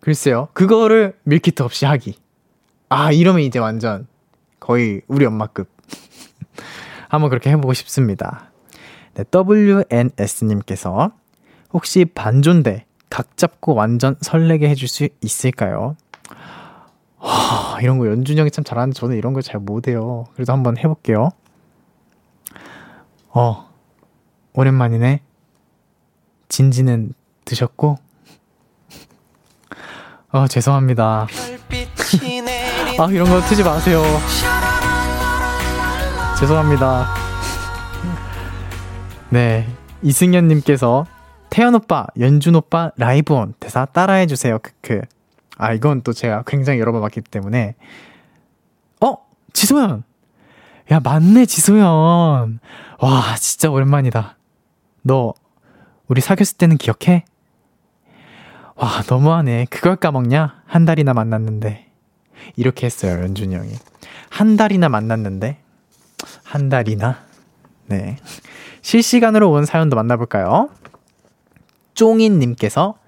[0.00, 0.48] 글쎄요.
[0.54, 2.16] 그거를 밀키트 없이 하기.
[2.88, 4.06] 아, 이러면 이제 완전
[4.58, 5.68] 거의 우리 엄마급.
[7.08, 8.50] 한번 그렇게 해보고 싶습니다.
[9.14, 11.12] 네, WNS님께서
[11.72, 15.96] 혹시 반존대 각 잡고 완전 설레게 해줄 수 있을까요?
[17.18, 20.24] 하, 이런 거 연준이 형이 참 잘하는데 저는 이런 걸 잘 못해요.
[20.34, 21.30] 그래도 한번 해볼게요.
[23.32, 23.68] 어,
[24.54, 25.20] 오랜만이네.
[26.48, 27.12] 진지는
[27.44, 27.98] 드셨고?
[30.32, 31.26] 어, 죄송합니다.
[32.98, 34.02] 아, 이런 거 트지 마세요.
[36.38, 37.06] 죄송합니다.
[39.30, 39.68] 네.
[40.02, 41.06] 이승현님께서
[41.50, 44.58] 태연 오빠, 연준 오빠, 라이브 온 대사 따라해 주세요.
[44.58, 45.02] 크크.
[45.56, 47.74] 아, 이건 또 제가 굉장히 여러 번 봤기 때문에.
[49.00, 49.16] 어?
[49.52, 50.04] 지소연!
[50.90, 52.58] 야, 맞네, 지소연.
[53.00, 54.36] 와, 진짜 오랜만이다.
[55.02, 55.32] 너,
[56.06, 57.24] 우리 사귀었을 때는 기억해?
[58.76, 59.68] 와, 너무하네.
[59.70, 60.62] 그걸 까먹냐?
[60.66, 61.86] 한 달이나 만났는데.
[62.56, 63.72] 이렇게 했어요, 연준이 형이.
[64.28, 65.58] 한 달이나 만났는데.
[66.44, 67.24] 한 달이나?
[67.86, 68.16] 네.
[68.82, 70.68] 실시간으로 온 사연도 만나볼까요?
[71.94, 72.98] 쫑인님께서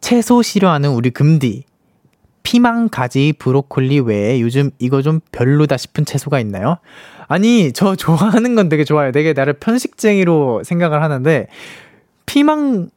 [0.00, 1.64] 채소 싫어하는 우리 금디.
[2.42, 6.78] 피망, 가지, 브로콜리 외에 요즘 이거 좀 별로다 싶은 채소가 있나요?
[7.28, 9.12] 아니, 저 좋아하는 건 되게 좋아요.
[9.12, 11.48] 되게 나를 편식쟁이로 생각을 하는데,
[12.26, 12.90] 피망,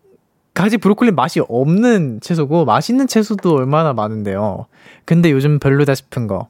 [0.54, 4.66] 가지, 브로콜리 맛이 없는 채소고, 맛있는 채소도 얼마나 많은데요.
[5.06, 6.50] 근데 요즘 별로다 싶은 거.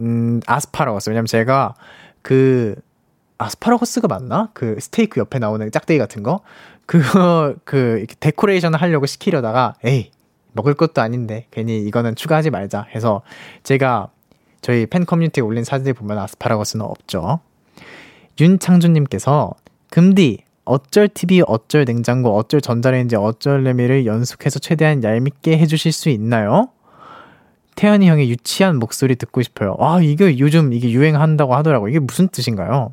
[0.00, 1.10] 음, 아스파라거스.
[1.10, 1.74] 왜냐면 제가
[2.22, 2.74] 그,
[3.38, 4.50] 아스파라거스가 맞나?
[4.54, 6.40] 그 스테이크 옆에 나오는 짝대기 같은 거?
[6.86, 10.10] 그거, 그, 이렇게 데코레이션을 하려고 시키려다가, 에이,
[10.52, 13.22] 먹을 것도 아닌데, 괜히 이거는 추가하지 말자 해서
[13.62, 14.08] 제가
[14.66, 17.38] 저희 팬 커뮤니티에 올린 사진을 보면 아스파라거스는 없죠.
[18.40, 19.52] 윤창준님께서,
[19.90, 26.70] 금디, 어쩔 TV, 어쩔 냉장고, 어쩔 전자레인지, 어쩔 레미를 연속해서 최대한 얄밉게 해주실 수 있나요?
[27.76, 29.76] 태현이 형의 유치한 목소리 듣고 싶어요.
[29.78, 31.88] 아, 이게 요즘 이게 유행한다고 하더라고요.
[31.88, 32.92] 이게 무슨 뜻인가요?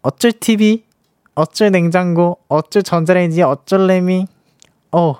[0.00, 0.84] 어쩔 TV,
[1.34, 4.28] 어쩔 냉장고, 어쩔 전자레인지, 어쩔 레미.
[4.92, 5.16] 어,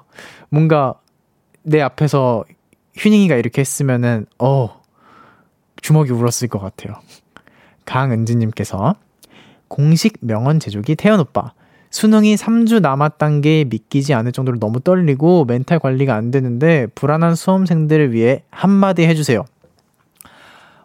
[0.51, 0.95] 뭔가
[1.65, 2.45] 내 앞에서
[2.97, 4.84] 휴닝이가 이렇게 했으면은, 어,
[5.85, 6.95] 주먹이 울었을 것 같아요.
[7.85, 8.95] 강은지님께서
[9.69, 11.53] 공식 명언 제조기 태연 오빠.
[11.91, 18.13] 수능이 3주 남았단 게 믿기지 않을 정도로 너무 떨리고 멘탈 관리가 안 되는데 불안한 수험생들을
[18.15, 19.45] 위해 한마디 해주세요.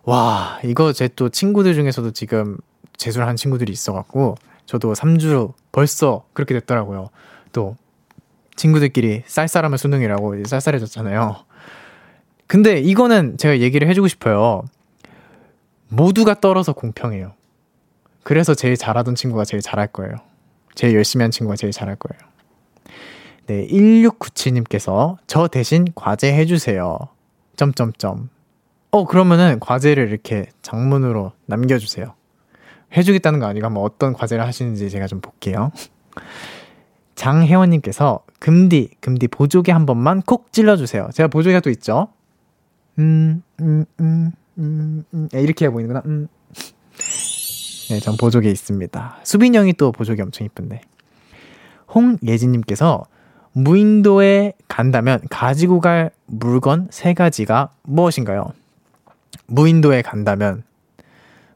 [0.03, 2.57] 와, 이거 제 또 친구들 중에서도 지금
[2.97, 4.35] 재수를 한 친구들이 있어갖고
[4.65, 7.07] 저도 3주 벌써 그렇게 됐더라고요.
[7.53, 7.77] 또
[8.57, 11.37] 친구들끼리 쌀쌀하면 수능이라고 쌀쌀해졌잖아요.
[12.47, 14.63] 근데 이거는 제가 얘기를 해주고 싶어요.
[15.89, 17.33] 모두가 떨어서 공평해요.
[18.23, 20.13] 그래서 제일 잘하던 친구가 제일 잘할 거예요.
[20.75, 22.29] 제일 열심히 한 친구가 제일 잘할 거예요.
[23.47, 26.99] 네, 1697님께서 저 대신 과제 해주세요.
[27.55, 28.29] 점점점.
[28.91, 32.13] 어, 그러면은 과제를 이렇게 장문으로 남겨주세요.
[32.95, 35.71] 해주겠다는 거 아니고 한번 어떤 과제를 하시는지 제가 좀 볼게요.
[37.15, 41.09] 장혜원님께서 금디, 금디 보조개 한 번만 콕 찔러주세요.
[41.13, 42.07] 제가 보조개가 또 있죠?
[42.97, 45.29] 음, 음, 음, 음, 음.
[45.31, 46.03] 네, 이렇게 해 보이는구나.
[46.05, 46.27] 음.
[47.89, 49.19] 네, 전 보조개 있습니다.
[49.23, 50.81] 수빈 형이 또 보조개 엄청 이쁜데.
[51.93, 53.05] 홍예진님께서
[53.53, 58.53] 무인도에 간다면 가지고 갈 물건 세 가지가 무엇인가요?
[59.47, 60.63] 무인도에 간다면,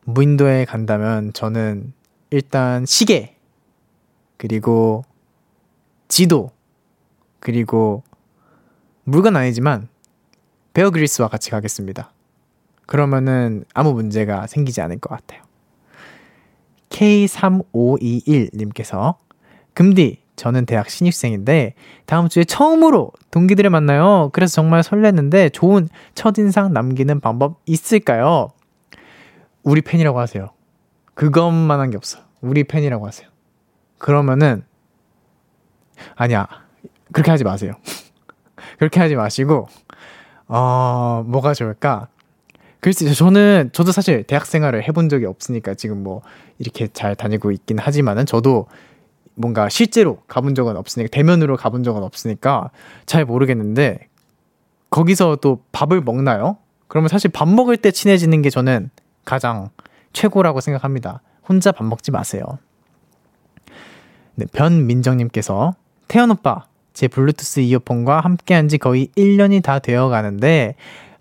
[0.06, 1.94] 무인도에 간다면 저는
[2.32, 3.36] 일단 시계,
[4.38, 5.06] 그리고
[6.08, 6.52] 지도,
[7.40, 8.04] 그리고
[9.04, 9.88] 물건 아니지만
[10.74, 12.13] 베어 그리스와 같이 가겠습니다.
[12.86, 15.42] 그러면은 아무 문제가 생기지 않을 것 같아요.
[16.90, 19.16] K3521님께서
[19.74, 24.30] 금디 저는 대학 신입생인데 다음 주에 처음으로 동기들을 만나요.
[24.34, 28.50] 그래서 정말 설레는데 좋은 첫인상 남기는 방법 있을까요?
[29.64, 30.50] 우리 팬이라고 하세요.
[31.14, 32.20] 그것만 한 게 없어.
[32.42, 33.30] 우리 팬이라고 하세요.
[34.00, 34.64] 그러면은
[36.16, 36.48] 아니야.
[37.12, 37.74] 그렇게 하지 마세요.
[38.80, 39.68] 그렇게 하지 마시고
[40.48, 42.08] 어, 뭐가 좋을까?
[42.84, 46.22] 글쎄, 저는, 저도 사실 대학 생활을 해본 적이 없으니까 지금 뭐
[46.60, 48.68] 이렇게 잘 다니고 있긴 하지만은 저도
[49.36, 52.72] 뭔가 실제로 가본 적은 없으니까, 대면으로 가본 적은 없으니까
[53.06, 54.10] 잘 모르겠는데,
[54.90, 56.58] 거기서 또 밥을 먹나요?
[56.90, 58.90] 그러면 사실 밥 먹을 때 친해지는 게 저는
[59.24, 59.70] 가장
[60.12, 61.22] 최고라고 생각합니다.
[61.48, 62.44] 혼자 밥 먹지 마세요.
[64.36, 65.74] 네, 변민정님께서,
[66.10, 70.76] 태연 오빠, 제 블루투스 이어폰과 함께 한 지 거의 1년이 다 되어 가는데,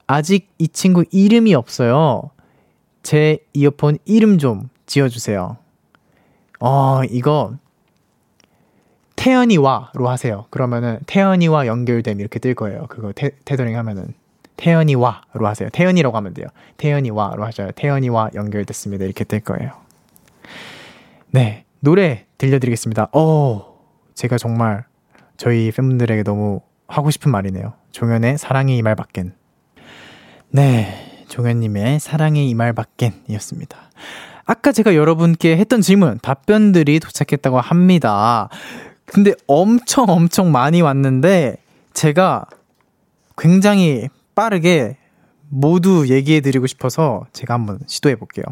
[0.07, 2.31] 아직 이 친구 이름이 없어요.
[3.03, 5.57] 제 이어폰 이름 좀 지어주세요.
[6.61, 7.55] 어, 이거,
[9.17, 10.47] 태연이와로 하세요.
[10.51, 12.87] 그러면은 태연이와 연결됨 이렇게 뜰 거예요.
[12.89, 14.15] 그거 테, 테더링 하면은.
[14.57, 15.69] 태연이와로 하세요.
[15.71, 16.47] 태연이라고 하면 돼요.
[16.77, 17.71] 태연이와로 하셔요.
[17.73, 19.05] 태연이와 연결됐습니다.
[19.05, 19.73] 이렇게 뜰 거예요.
[21.31, 21.65] 네.
[21.81, 23.09] 노래 들려드리겠습니다.
[23.13, 23.81] 어,
[24.15, 24.85] 제가 정말
[25.37, 27.73] 저희 팬분들에게 너무 하고 싶은 말이네요.
[27.91, 29.35] 종현의 사랑이 이 말밖엔.
[30.53, 31.25] 네.
[31.29, 33.77] 종현님의 사랑의 이 말 밖엔이었습니다.
[34.45, 38.49] 아까 제가 여러분께 했던 질문, 답변들이 도착했다고 합니다.
[39.07, 41.57] 근데 엄청 엄청 많이 왔는데,
[41.95, 42.45] 제가
[43.39, 44.99] 굉장히 빠르게
[45.49, 48.45] 모두 얘기해 드리고 싶어서 제가 한번 시도해 볼게요.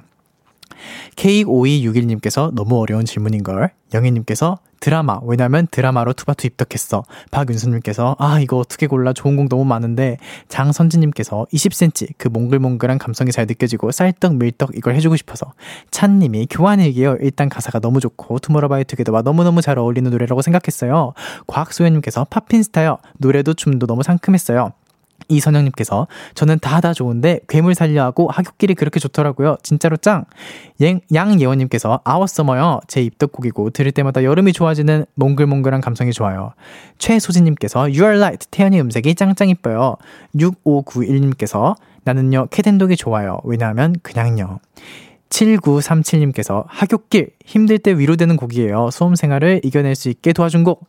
[1.17, 3.71] K5261님께서 너무 어려운 질문인걸.
[3.95, 5.21] 영희님께서 드라마.
[5.23, 7.05] 왜냐면 드라마로 투바투 입덕했어.
[7.31, 10.17] 박윤수님께서 아 이거 어떻게 골라 좋은 곡 너무 많은데
[10.49, 15.53] 장선진님께서 20cm 그 몽글몽글한 감성이 잘 느껴지고 쌀떡 밀떡 이걸 해주고 싶어서
[15.91, 17.19] 찬님이 교환일기요.
[17.21, 21.13] 일단 가사가 너무 좋고 투모로바이투게더와 너무너무 잘 어울리는 노래라고 생각했어요.
[21.47, 22.99] 과학소연님께서 팝핀스타요.
[23.19, 24.73] 노래도 춤도 너무 상큼했어요.
[25.29, 29.57] 이선영님께서 저는 다 다 좋은데 괴물 살려 하고 하굣길이 그렇게 좋더라고요.
[29.63, 30.25] 진짜로 짱.
[31.13, 32.81] 양예원님께서 아워서머요.
[32.89, 36.55] 제 입덕곡이고 들을 때마다 여름이 좋아지는 몽글몽글한 감성이 좋아요.
[36.99, 38.47] 최소진님께서 You are light.
[38.51, 39.97] 태연이 음색이 짱짱 이뻐요.
[40.37, 43.39] 6591님께서 나는요 Cat & Dog이 좋아요.
[43.45, 44.61] 왜냐하면 그냥요.
[45.29, 48.91] 7937님께서 하굣길 힘들 때 위로되는 곡이에요.
[48.91, 50.89] 수험 생활을 이겨낼 수 있게 도와준 곡.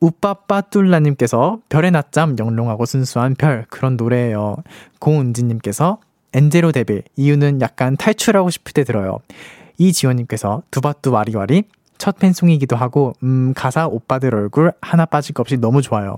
[0.00, 4.56] 우빠빠뚫라님께서 별의 낮잠 영롱하고 순수한 별 그런 노래예요.
[4.98, 5.98] 고은지님께서
[6.32, 9.18] Angel Or Devil 이유는 약간 탈출하고 싶을 때 들어요.
[9.78, 11.64] 이지원님께서 투바투 와리와리
[11.98, 16.16] 첫 팬송이기도 하고 음 가사 오빠들 얼굴 하나 빠질 것 없이 너무 좋아요.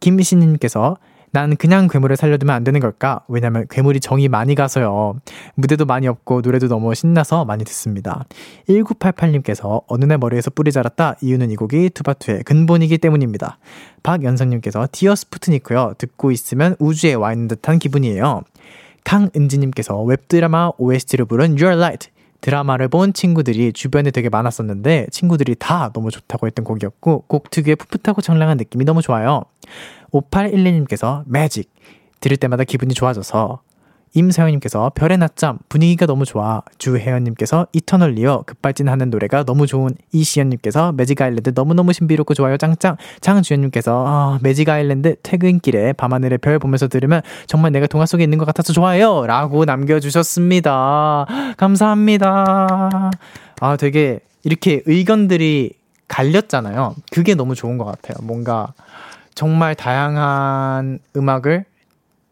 [0.00, 0.98] 김미신님께서
[1.34, 3.24] 난 그냥 괴물을 살려두면 안 되는 걸까?
[3.26, 5.14] 왜냐면 괴물이 정이 많이 가서요.
[5.54, 8.26] 무대도 많이 없고 노래도 너무 신나서 많이 듣습니다.
[8.68, 11.16] 1988님께서 어느 날 머리에서 뿔이 자랐다.
[11.22, 13.58] 이유는 이 곡이 투바투의 근본이기 때문입니다.
[14.02, 15.94] 박연성님께서 디어 스푸트니크요.
[15.96, 18.42] 듣고 있으면 우주에 와 있는 듯한 기분이에요.
[19.04, 22.10] 강은지님께서 웹드라마 OST를 부른 You're Light.
[22.42, 28.20] 드라마를 본 친구들이 주변에 되게 많았었는데 친구들이 다 너무 좋다고 했던 곡이었고 곡 특유의 풋풋하고
[28.20, 29.44] 청량한 느낌이 너무 좋아요.
[30.12, 31.72] 5812님께서 매직.
[32.20, 33.60] 들을 때마다 기분이 좋아져서.
[34.14, 36.62] 임서영님께서 별의 낮잠 분위기가 너무 좋아.
[36.78, 39.90] 주혜연님께서 Eternally 급발진하는 노래가 너무 좋은.
[40.12, 42.56] 이시연님께서 Magic Island 너무너무 신비롭고 좋아요.
[42.58, 42.96] 짱짱.
[43.20, 48.44] 장주연님께서 아, Magic Island 퇴근길에 밤하늘에 별 보면서 들으면 정말 내가 동화 속에 있는 것
[48.44, 49.26] 같아서 좋아요.
[49.26, 51.26] 라고 남겨주셨습니다.
[51.56, 53.10] 감사합니다.
[53.60, 55.72] 아 되게 이렇게 의견들이
[56.08, 56.96] 갈렸잖아요.
[57.10, 58.16] 그게 너무 좋은 것 같아요.
[58.22, 58.74] 뭔가
[59.34, 61.64] 정말 다양한 음악을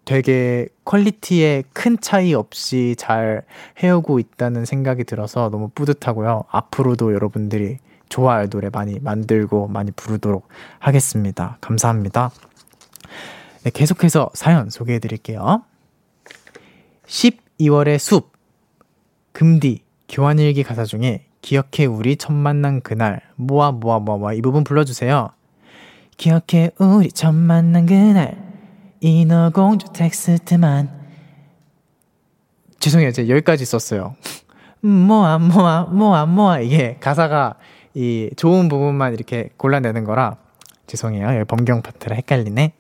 [0.04, 3.42] 되게 퀄리티에 큰 차이 없이 잘
[3.82, 6.44] 해오고 있다는 생각이 들어서 너무 뿌듯하고요.
[6.50, 7.78] 앞으로도 여러분들이
[8.08, 10.48] 좋아할 노래 많이 만들고 많이 부르도록
[10.80, 11.58] 하겠습니다.
[11.60, 12.30] 감사합니다.
[13.62, 15.62] 네, 계속해서 사연 소개해 드릴게요.
[17.06, 18.32] 12월의 숲,
[19.32, 24.64] 금디, 교환일기 가사 중에 기억해 우리 첫 만난 그날, 모아, 모아, 모아, 모아, 이 부분
[24.64, 25.30] 불러주세요.
[26.20, 28.36] 기억해 우리 첫 만난 그날,
[29.00, 30.90] 인어공주 텍스트만.
[32.78, 34.16] 죄송해요 제가 여기까지 썼어요.
[34.80, 36.60] 모아 모아 모아 모아.
[36.60, 37.54] 이게 가사가
[37.94, 40.36] 이 좋은 부분만 이렇게 골라내는 거라
[40.88, 41.36] 죄송해요.
[41.36, 42.74] 여기 범경 파트라 헷갈리네.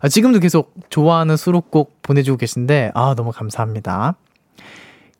[0.00, 4.16] 아, 지금도 계속 좋아하는 수록곡 보내주고 계신데 아 너무 감사합니다.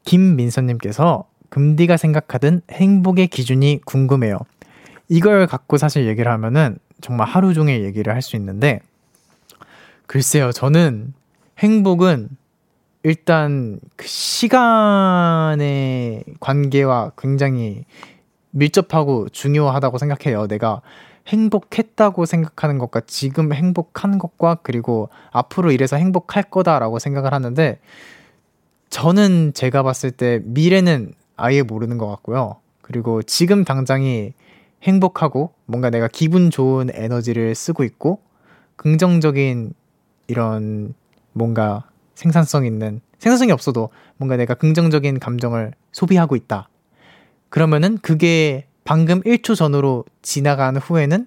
[0.04, 4.38] 김민선님께서 금디가 생각하던 행복의 기준이 궁금해요.
[5.08, 8.80] 이걸 갖고 사실 얘기를 하면은 정말 하루 종일 얘기를 할 수 있는데
[10.06, 11.14] 글쎄요, 저는
[11.58, 12.28] 행복은
[13.02, 15.64] 일단 그 시간의
[16.40, 17.84] 관계와 굉장히
[18.50, 20.46] 밀접하고 중요하다고 생각해요.
[20.48, 20.82] 내가
[21.28, 27.78] 행복했다고 생각하는 것과 지금 행복한 것과 그리고 앞으로 이래서 행복할 거다라고 생각을 하는데
[28.90, 32.56] 저는 제가 봤을 때 미래는 아예 모르는 것 같고요.
[32.82, 34.32] 그리고 지금 당장이
[34.82, 38.20] 행복하고 뭔가 내가 기분 좋은 에너지를 쓰고 있고
[38.76, 39.74] 긍정적인
[40.26, 40.94] 이런
[41.32, 46.68] 뭔가 생산성 있는 생산성이 없어도 뭔가 내가 긍정적인 감정을 소비하고 있다.
[47.50, 51.26] 그러면은 그게 방금 1초 전으로 지나간 후에는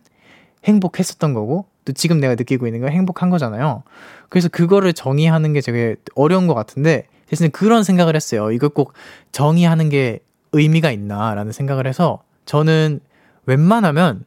[0.65, 3.83] 행복했었던 거고 또 지금 내가 느끼고 있는 건 행복한 거잖아요.
[4.29, 8.51] 그래서 그거를 정의하는 게 되게 어려운 것 같은데 대신에 그런 생각을 했어요.
[8.51, 8.93] 이걸 꼭
[9.31, 10.19] 정의하는 게
[10.53, 12.99] 의미가 있나라는 생각을 해서 저는
[13.45, 14.25] 웬만하면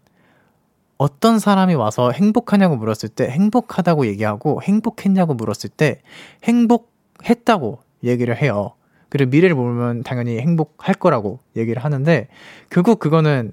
[0.98, 6.00] 어떤 사람이 와서 행복하냐고 물었을 때 행복하다고 얘기하고 행복했냐고 물었을 때
[6.44, 8.72] 행복했다고 얘기를 해요.
[9.08, 12.28] 그리고 미래를 보면 당연히 행복할 거라고 얘기를 하는데
[12.70, 13.52] 결국 그거는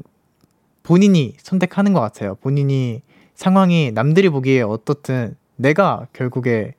[0.84, 2.36] 본인이 선택하는 것 같아요.
[2.36, 3.02] 본인이
[3.36, 6.76] 상황이 남들이 보기에 어떻든 내가 결국에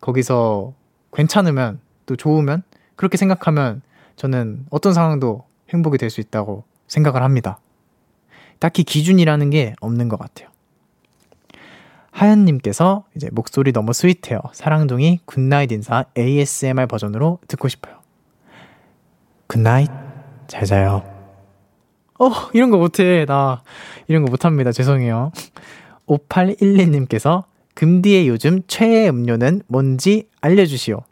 [0.00, 0.74] 거기서
[1.12, 2.62] 괜찮으면 또 좋으면
[2.96, 3.82] 그렇게 생각하면
[4.16, 7.58] 저는 어떤 상황도 행복이 될 수 있다고 생각을 합니다.
[8.58, 10.48] 딱히 기준이라는 게 없는 것 같아요.
[12.10, 14.40] 하연님께서 이제 목소리 너무 스윗해요.
[14.52, 17.96] 사랑둥이 good night 인사 ASMR 버전으로 듣고 싶어요.
[19.46, 19.90] Good night
[20.46, 21.02] 잘 자요.
[22.18, 23.62] 어 이런 거 못해 나
[24.08, 25.32] 이런 거 못합니다 죄송해요.
[26.06, 27.44] 5812님께서
[27.74, 31.02] 금디의 요즘 최애 음료는 뭔지 알려주시오.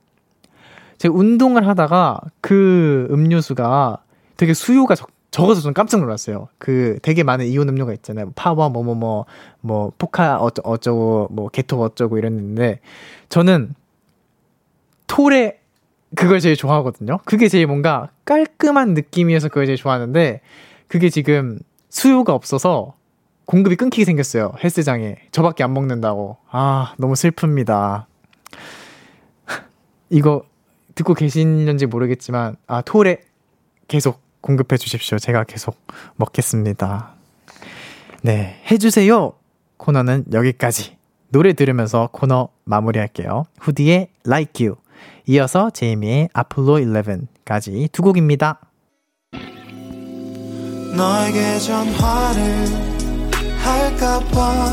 [0.96, 3.98] 제가 운동을 하다가 그 음료수가
[4.38, 6.46] 되게 수요가 적, 적어서 좀 깜짝 놀랐어요.
[6.58, 8.30] 그 되게 많은 이온 음료가 있잖아요.
[8.36, 9.26] 파워 뭐뭐뭐
[9.62, 12.78] 뭐 포카 어쩌, 어쩌고 뭐 게토 어쩌고 이랬는데
[13.30, 13.74] 저는
[15.08, 15.58] 톨에
[16.14, 17.18] 그걸 제일 좋아하거든요.
[17.24, 20.40] 그게 제일 뭔가 깔끔한 느낌이어서 그걸 제일 좋아하는데
[20.86, 21.58] 그게 지금
[21.90, 22.94] 수요가 없어서
[23.46, 24.52] 공급이 끊기게 생겼어요.
[24.62, 25.16] 헬스장에.
[25.32, 26.36] 저밖에 안 먹는다고.
[26.48, 28.04] 아, 너무 슬픕니다.
[30.10, 30.44] 이거
[30.94, 33.18] 듣고 계시는지 모르겠지만 아, 톨에
[33.88, 35.18] 계속 공급해 주십시오.
[35.18, 35.74] 제가 계속
[36.16, 37.14] 먹겠습니다.
[38.20, 39.32] 네, 해주세요!
[39.78, 40.98] 코너는 여기까지.
[41.30, 43.46] 노래 들으면서 코너 마무리할게요.
[43.60, 44.76] 후디의 Like You.
[45.26, 48.60] 이어서 제이미의 아폴로 11까지 두 곡입니다.
[50.94, 52.66] 너에게 전화를
[53.58, 54.70] 할까봐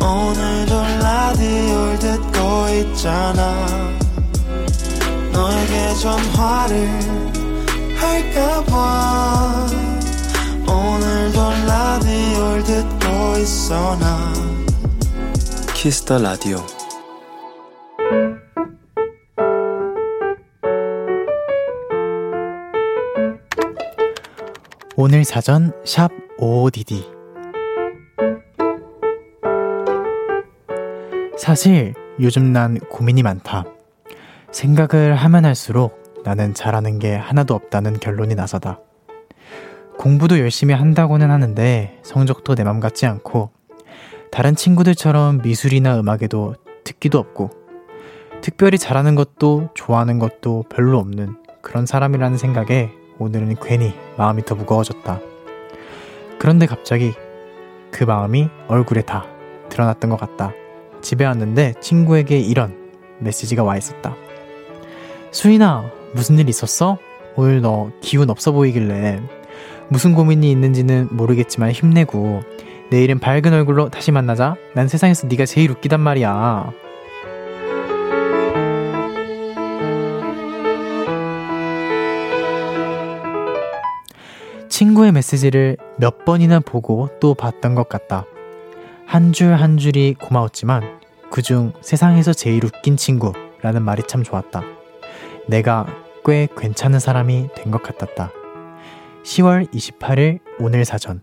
[0.00, 3.66] 오늘도 라디오를 듣고 있잖아
[5.32, 7.41] 너에게 전화를
[8.02, 9.66] 할까봐
[10.66, 14.32] 오늘도 라디오를 듣고 있어 나.
[15.72, 16.58] Kiss the Radio
[24.96, 27.04] 오늘 사전 샵 OODD
[31.38, 33.64] 사실 요즘 난 고민이 많다.
[34.52, 38.78] 생각을 하면 할수록 나는 잘하는 게 하나도 없다는 결론이 나서다.
[39.98, 43.50] 공부도 열심히 한다고는 하는데 성적도 내 맘 같지 않고
[44.30, 46.54] 다른 친구들처럼 미술이나 음악에도
[46.84, 47.50] 특기도 없고
[48.40, 55.20] 특별히 잘하는 것도 좋아하는 것도 별로 없는 그런 사람이라는 생각에 오늘은 괜히 마음이 더 무거워졌다.
[56.38, 57.12] 그런데 갑자기
[57.92, 59.26] 그 마음이 얼굴에 다
[59.68, 60.52] 드러났던 것 같다.
[61.02, 62.74] 집에 왔는데 친구에게 이런
[63.20, 64.16] 메시지가 와 있었다.
[65.30, 65.84] 수인아,
[66.14, 66.98] 무슨 일 있었어?
[67.36, 69.20] 오늘 너 기운 없어 보이길래
[69.88, 72.42] 무슨 고민이 있는지는 모르겠지만 힘내고
[72.90, 74.56] 내일은 밝은 얼굴로 다시 만나자.
[74.74, 76.72] 난 세상에서 네가 제일 웃기단 말이야.
[84.68, 88.26] 친구의 메시지를 몇 번이나 보고 또 봤던 것 같다.
[89.06, 91.00] 한 줄한 줄이 고마웠지만
[91.30, 94.62] 그중 세상에서 제일 웃긴 친구라는 말이 참 좋았다.
[95.46, 95.86] 내가
[96.24, 98.30] 꽤 괜찮은 사람이 된 것 같았다.
[99.24, 101.22] 10월 28일 오늘 사전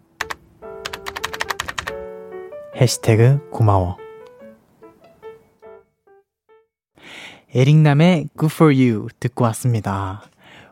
[2.75, 3.97] 해시태그 고마워
[7.53, 10.21] 에릭남의 Good For You 듣고 왔습니다.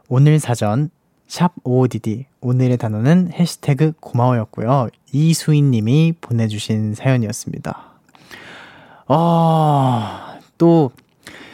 [0.08, 0.90] 오늘 사전
[1.28, 4.90] 샵 OODD 오늘의 단어는 해시태그 고마워였고요.
[5.12, 8.00] 이수인님이 보내주신 사연이었습니다.
[9.08, 10.92] 아, 또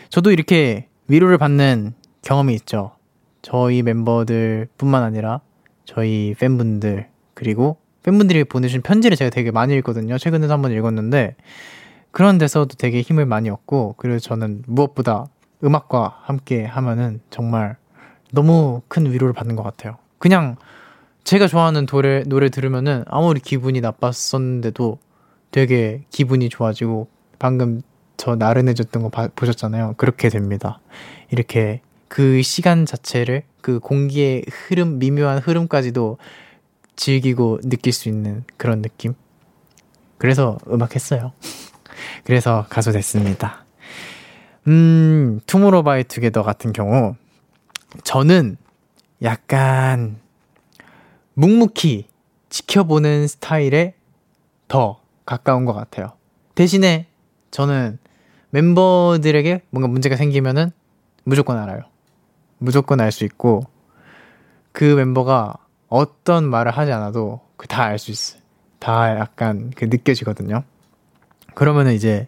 [0.10, 1.94] 저도 이렇게 위로를 받는
[2.24, 2.92] 경험이 있죠.
[3.42, 5.42] 저희 멤버들 뿐만 아니라
[5.86, 10.18] 저희 팬분들 그리고 팬분들이 보내주신 편지를 제가 되게 많이 읽거든요.
[10.18, 11.36] 최근에도 한번 읽었는데
[12.12, 15.28] 그런 데서도 되게 힘을 많이 얻고 그리고 저는 무엇보다
[15.64, 17.78] 음악과 함께 하면은 정말
[18.32, 19.98] 너무 큰 위로를 받는 것 같아요.
[20.20, 20.56] 그냥
[21.24, 25.00] 제가 좋아하는 노래, 노래 들으면은 아무리 기분이 나빴었는데도
[25.52, 27.08] 되게 기분이 좋아지고
[27.40, 27.82] 방금
[28.18, 29.96] 저 나른해졌던 거 봐, 보셨잖아요.
[29.98, 30.80] 그렇게 됩니다.
[31.32, 31.82] 이렇게
[32.14, 36.20] 그 시간 자체를 그 공기의 흐름, 미묘한 흐름까지도
[36.96, 39.16] 즐기고 느낄 수 있는 그런 느낌.
[40.20, 41.32] 그래서 음악 했어요.
[42.24, 43.66] 그래서 가수 됐습니다.
[44.68, 47.16] 음, 투모로바이 투게더 같은 경우
[48.04, 48.58] 저는
[49.24, 50.18] 약간
[51.34, 52.06] 묵묵히
[52.50, 53.96] 지켜보는 스타일에
[54.68, 56.12] 더 가까운 것 같아요.
[56.54, 57.08] 대신에
[57.50, 57.98] 저는
[58.52, 60.70] 멤버들에게 뭔가 문제가 생기면은
[61.24, 61.92] 무조건 알아요.
[62.64, 63.64] 무조건 알 수 있고
[64.72, 65.56] 그 멤버가
[65.90, 68.42] 어떤 말을 하지 않아도 그 다 알 수 있어요.
[68.80, 70.64] 다 약간 그 느껴지거든요.
[71.56, 72.28] 그러면은 이제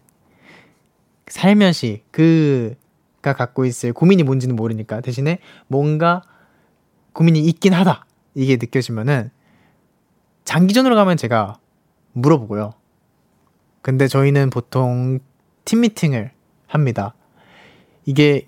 [1.28, 6.22] 살며시 그가 갖고 있을 고민이 뭔지는 모르니까 대신에 뭔가
[7.14, 8.06] 고민이 있긴 하다
[8.36, 9.32] 이게 느껴지면은
[10.44, 11.58] 장기전으로 가면 제가
[12.14, 12.74] 물어보고요.
[13.82, 15.20] 근데 저희는 보통
[15.64, 16.32] 팀 미팅을
[16.68, 17.16] 합니다.
[18.06, 18.46] 이게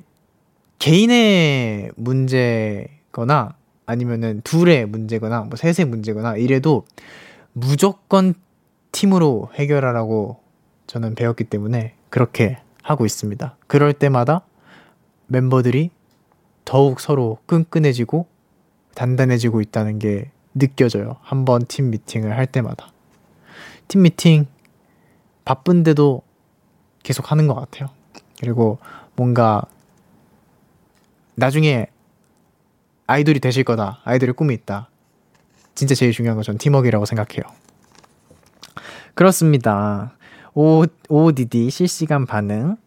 [0.80, 3.56] 개인의 문제거나
[3.86, 6.86] 아니면은 둘의 문제거나 뭐 셋의 문제거나 이래도
[7.54, 8.34] 무조건
[8.92, 10.40] 팀으로 해결하라고
[10.88, 13.58] 저는 배웠기 때문에 그렇게 하고 있습니다.
[13.68, 14.42] 그럴 때마다
[15.28, 15.92] 멤버들이
[16.66, 18.28] 더욱 서로 끈끈해지고
[18.96, 21.18] 단단해지고 있다는 게 느껴져요.
[21.22, 22.92] 한번 팀 미팅을 할 때마다.
[23.88, 24.48] 팀 미팅
[25.46, 26.22] 바쁜데도
[27.04, 27.90] 계속 하는 것 같아요.
[28.40, 28.80] 그리고
[29.16, 29.64] 뭔가
[31.38, 31.86] 나중에
[33.06, 34.02] 아이돌이 되실 거다.
[34.04, 34.90] 아이돌의 꿈이 있다.
[35.76, 37.44] 진짜 제일 중요한 건 전 팀워크라고 생각해요.
[39.14, 40.14] 그렇습니다.
[40.54, 42.78] 오, OODD 실시간 반응.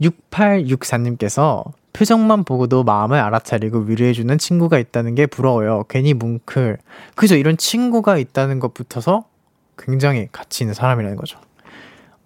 [0.00, 5.84] 6864님께서 표정만 보고도 마음을 알아차리고 위로해주는 친구가 있다는 게 부러워요.
[5.88, 6.78] 괜히 뭉클.
[7.14, 7.36] 그죠?
[7.36, 9.24] 이런 친구가 있다는 것부터서
[9.78, 11.38] 굉장히 가치 있는 사람이라는 거죠.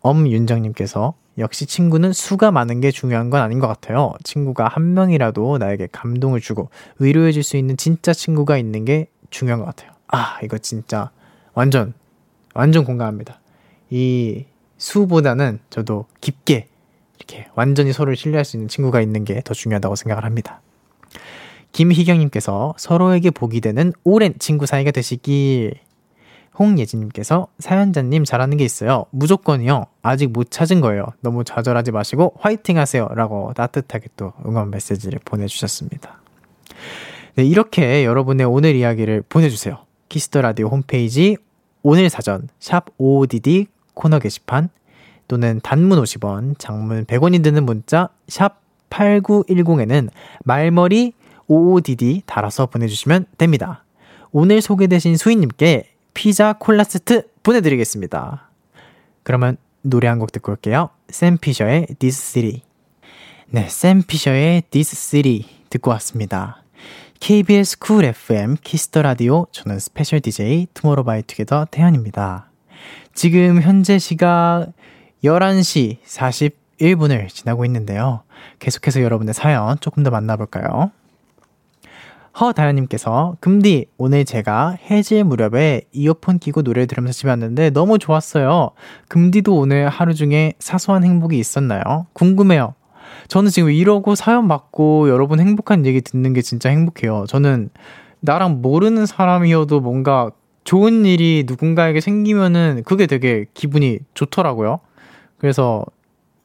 [0.00, 4.14] 엄윤정님께서 역시 친구는 수가 많은 게 중요한 건 아닌 것 같아요.
[4.24, 9.60] 친구가 한 명이라도 나에게 감동을 주고 위로해 줄 수 있는 진짜 친구가 있는 게 중요한
[9.60, 9.92] 것 같아요.
[10.08, 11.10] 아, 이거 진짜
[11.54, 11.92] 완전,
[12.54, 13.40] 완전 공감합니다.
[13.90, 14.46] 이
[14.78, 16.68] 수보다는 저도 깊게
[17.18, 20.60] 이렇게 완전히 서로를 신뢰할 수 있는 친구가 있는 게 더 중요하다고 생각을 합니다.
[21.72, 25.74] 김희경님께서 서로에게 복이 되는 오랜 친구 사이가 되시길
[26.58, 29.06] 홍예진님께서 사연자님 잘하는 게 있어요.
[29.10, 29.86] 무조건이요.
[30.02, 31.06] 아직 못 찾은 거예요.
[31.20, 33.08] 너무 좌절하지 마시고 화이팅 하세요.
[33.14, 36.20] 라고 따뜻하게 또 응원 메시지를 보내주셨습니다.
[37.36, 39.78] 네, 이렇게 여러분의 오늘 이야기를 보내주세요.
[40.08, 41.36] Kiss the Radio 홈페이지
[41.82, 44.70] 오늘 사전 샵 OODD 코너 게시판
[45.28, 50.08] 또는 단문 50원, 장문 100원이 드는 문자 샵 8910에는
[50.44, 51.12] 말머리
[51.48, 53.84] OODD 달아서 보내주시면 됩니다.
[54.32, 58.48] 오늘 소개되신 수인님께 피자 콜라 세트 보내드리겠습니다.
[59.22, 60.88] 그러면 노래 한 곡 듣고 올게요.
[61.10, 62.62] 샘 피셔의 This City.
[63.48, 66.62] 네, 샘 피셔의 This City 듣고 왔습니다.
[67.20, 72.50] KBS Cool FM Kiss the Radio 저는 special DJ 투모로우바이투게더 태현입니다.
[73.14, 74.68] 지금 현재 시각
[75.22, 75.98] 11시
[76.80, 78.22] 1분을 지나고 있는데요.
[78.58, 80.90] 계속해서 여러분의 사연 조금 더 만나볼까요?
[82.38, 88.72] 허다현님께서 금디 오늘 제가 해질 무렵에 이어폰 끼고 노래 들으면서 집에 왔는데 너무 좋았어요.
[89.08, 92.06] 금디도 오늘 하루 중에 사소한 행복이 있었나요?
[92.12, 92.74] 궁금해요.
[93.28, 97.24] 저는 지금 이러고 사연 받고 여러분 행복한 얘기 듣는 게 진짜 행복해요.
[97.28, 97.70] 저는
[98.20, 100.30] 나랑 모르는 사람이어도 뭔가
[100.64, 104.80] 좋은 일이 누군가에게 생기면은 그게 되게 기분이 좋더라고요.
[105.38, 105.84] 그래서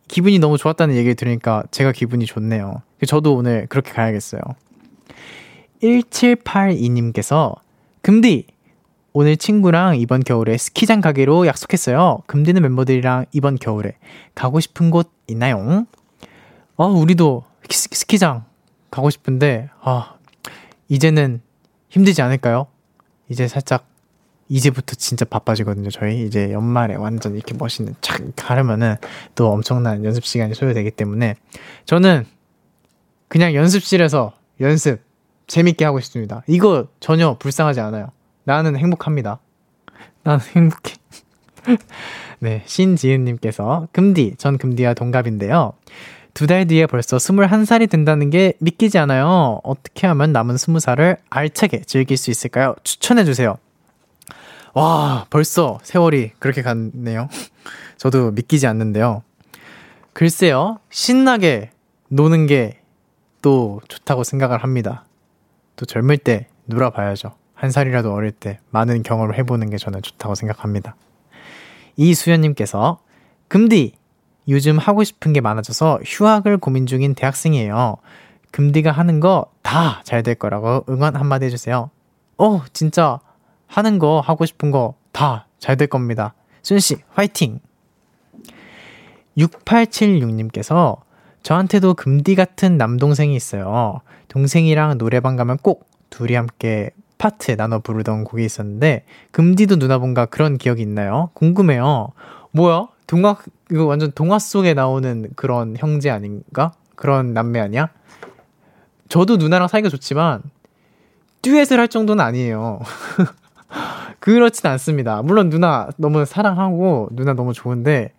[0.08, 2.82] 기분이 너무 좋았다는 얘기를 들으니까 제가 기분이 좋네요.
[3.08, 4.42] 저도 오늘 그렇게 가야겠어요.
[5.82, 7.56] 1782님께서
[8.02, 8.48] 금디
[9.14, 12.20] 오늘 친구랑 이번 겨울에 스키장 가기로 약속했어요.
[12.28, 13.98] 금디는 멤버들이랑 이번 겨울에
[14.36, 15.86] 가고 싶은 곳 있나요?
[16.78, 18.46] 아, 우리도 스키 장
[18.90, 20.16] 가고 싶은데 아,
[20.88, 21.42] 이제는
[21.90, 22.68] 힘들지 않을까요?
[23.28, 23.86] 이제 살짝
[24.48, 25.90] 이제부터 진짜 바빠지거든요.
[25.90, 28.96] 저희 이제 연말에 완전 이렇게 멋있는 착 가려면은
[29.36, 31.36] 또 엄청난 연습 시간이 소요되기 때문에
[31.86, 32.26] 저는
[33.30, 35.00] 그냥 연습실에서 연습
[35.52, 36.44] 재밌게 하고 싶습니다.
[36.48, 38.12] 이거 전혀 불쌍하지 않아요.
[38.46, 39.40] 나는 행복합니다.
[40.24, 40.96] 나는 행복해.
[42.40, 45.74] 네, 신지은님께서 금디, 전 금디와 동갑인데요.
[46.34, 49.60] 두 달 뒤에 벌써 21살이 된다는 게 믿기지 않아요.
[49.64, 52.74] 어떻게 하면 남은 20살을 알차게 즐길 수 있을까요?
[52.84, 53.58] 추천해주세요.
[54.74, 57.28] 와, 벌써 세월이 그렇게 갔네요.
[57.98, 59.24] 저도 믿기지 않는데요.
[60.14, 61.72] 글쎄요, 신나게
[62.08, 62.82] 노는 게
[63.42, 65.06] 또 좋다고 생각을 합니다.
[65.76, 67.34] 또 젊을 때 놀아봐야죠.
[67.54, 70.96] 한 살이라도 어릴 때 많은 경험을 해보는 게 저는 좋다고 생각합니다.
[71.98, 73.00] 이수연님께서,
[73.48, 73.94] 금디,
[74.50, 77.98] 요즘 하고 싶은 게 많아져서 휴학을 고민 중인 대학생이에요.
[78.52, 81.90] 금디가 하는 거 다 잘 될 거라고 응원 한마디 해주세요.
[82.38, 83.20] 어, 진짜
[83.68, 86.34] 하는 거, 하고 싶은 거 다 잘 될 겁니다.
[86.64, 87.60] 순씨, 화이팅!
[89.38, 90.98] 6876님께서
[91.44, 94.02] 저한테도 금디 같은 남동생이 있어요.
[94.28, 100.82] 동생이랑 노래방 가면 꼭 둘이 함께 파트 나눠 부르던 곡이 있었는데, 금디도 누나분과 그런 기억이
[100.82, 101.30] 있나요?
[101.34, 102.10] 궁금해요.
[102.52, 102.88] 뭐야?
[103.08, 103.38] 동화,
[103.72, 106.74] 이거 완전 동화 속에 나오는 그런 형제 아닌가?
[106.96, 107.90] 그런 남매 아니야?
[109.10, 110.42] 저도 누나랑 사이가 좋지만,
[111.42, 112.80] 듀엣을 할 정도는 아니에요.
[114.20, 115.22] 그렇진 않습니다.
[115.24, 118.14] 물론 누나 너무 사랑하고 누나 너무 좋은데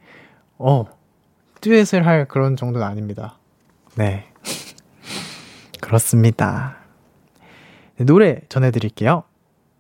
[0.59, 0.85] 어
[1.63, 3.39] 듀엣을 할 그런 정도는 아닙니다.
[3.95, 4.27] 네.
[5.81, 6.77] 그렇습니다.
[7.97, 9.23] 네, 노래 전해드릴게요.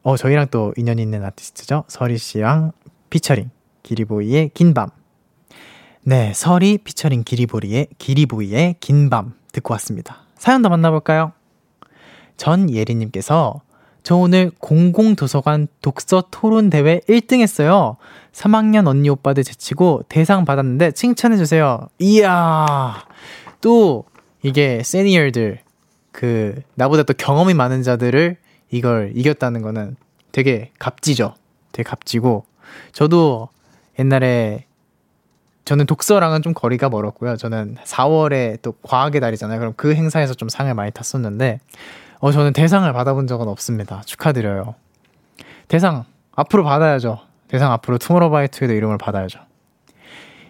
[0.02, 1.84] 어, 저희랑 또 인연이 있는 아티스트죠.
[1.88, 2.72] 서리 씨랑
[3.10, 3.50] 피처링,
[3.82, 4.90] 기리보이의 긴밤.
[6.04, 10.22] 네, 서리 피처링 기리보이의, 기리보이의 긴밤 듣고 왔습니다.
[10.36, 11.32] 사연 더 만나볼까요?
[12.36, 13.60] 전예리님께서
[14.02, 17.96] 저 오늘 공공도서관 독서 토론 대회 1등 했어요.
[18.32, 21.88] 3학년 언니 오빠들 제치고 대상 받았는데 칭찬해주세요.
[21.98, 23.04] 이야.
[23.60, 24.04] 또
[24.42, 25.60] 이게 세니얼들,
[26.10, 28.36] 그, 나보다 또 경험이 많은 자들을
[28.70, 29.96] 이걸 이겼다는 거는
[30.32, 31.34] 되게 값지죠.
[31.72, 32.44] 되게 값지고.
[32.92, 33.48] 저도
[33.98, 34.64] 옛날에
[35.64, 37.36] 저는 독서랑은 좀 거리가 멀었고요.
[37.36, 39.60] 저는 4월에 또 과학의 달이잖아요.
[39.60, 41.60] 그럼 그 행사에서 좀 상을 많이 탔었는데,
[42.18, 44.02] 어, 저는 대상을 받아본 적은 없습니다.
[44.04, 44.74] 축하드려요.
[45.68, 46.04] 대상,
[46.34, 47.20] 앞으로 받아야죠.
[47.52, 49.38] 대상 앞으로 투모로우바이투게더 이름을 받아야죠.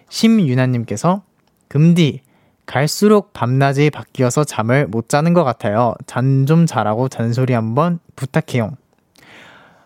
[0.07, 1.21] 심유나님께서,
[1.67, 2.21] 금디,
[2.65, 5.95] 갈수록 밤낮이 바뀌어서 잠을 못 자는 것 같아요.
[6.07, 8.77] 잔 좀 자라고 잔소리 한번 부탁해요.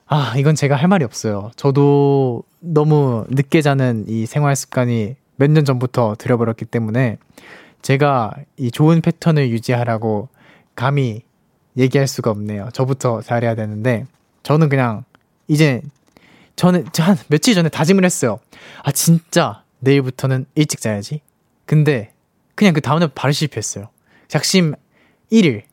[0.05, 1.49] 아, 이건 제가 할 말이 없어요.
[1.55, 7.17] 저도 너무 늦게 자는 이 생활 습관이 몇 년 전부터 들여버렸기 때문에
[7.81, 10.29] 제가 이 좋은 패턴을 유지하라고
[10.75, 11.23] 감히
[11.77, 12.69] 얘기할 수가 없네요.
[12.73, 14.05] 저부터 잘해야 되는데
[14.43, 15.03] 저는 그냥
[15.47, 15.81] 이제
[16.57, 18.39] 저는 한 며칠 전에 다짐을 했어요.
[18.83, 21.21] 아 진짜 내일부터는 일찍 자야지.
[21.65, 22.11] 근데
[22.55, 23.89] 그냥 그 다음날 바로 실패했어요.
[24.27, 24.73] 작심
[25.31, 25.63] 1일.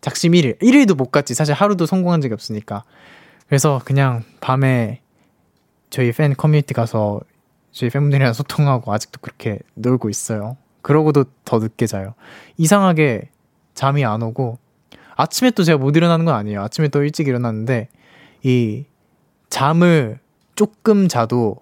[0.00, 0.58] 작심 1일.
[0.60, 1.34] 1일도 못 갔지.
[1.34, 2.84] 사실 하루도 성공한 적이 없으니까.
[3.48, 5.00] 그래서 그냥 밤에
[5.90, 7.20] 저희 팬 커뮤니티 가서
[7.72, 10.56] 저희 팬분들이랑 소통하고 아직도 그렇게 놀고 있어요.
[10.82, 12.14] 그러고도 더 늦게 자요.
[12.56, 13.30] 이상하게
[13.74, 14.58] 잠이 안 오고
[15.16, 16.62] 아침에 또 제가 못 일어나는 건 아니에요.
[16.62, 17.88] 아침에 또 일찍 일어났는데
[18.44, 18.84] 이
[19.50, 20.18] 잠을
[20.54, 21.56] 조금 자도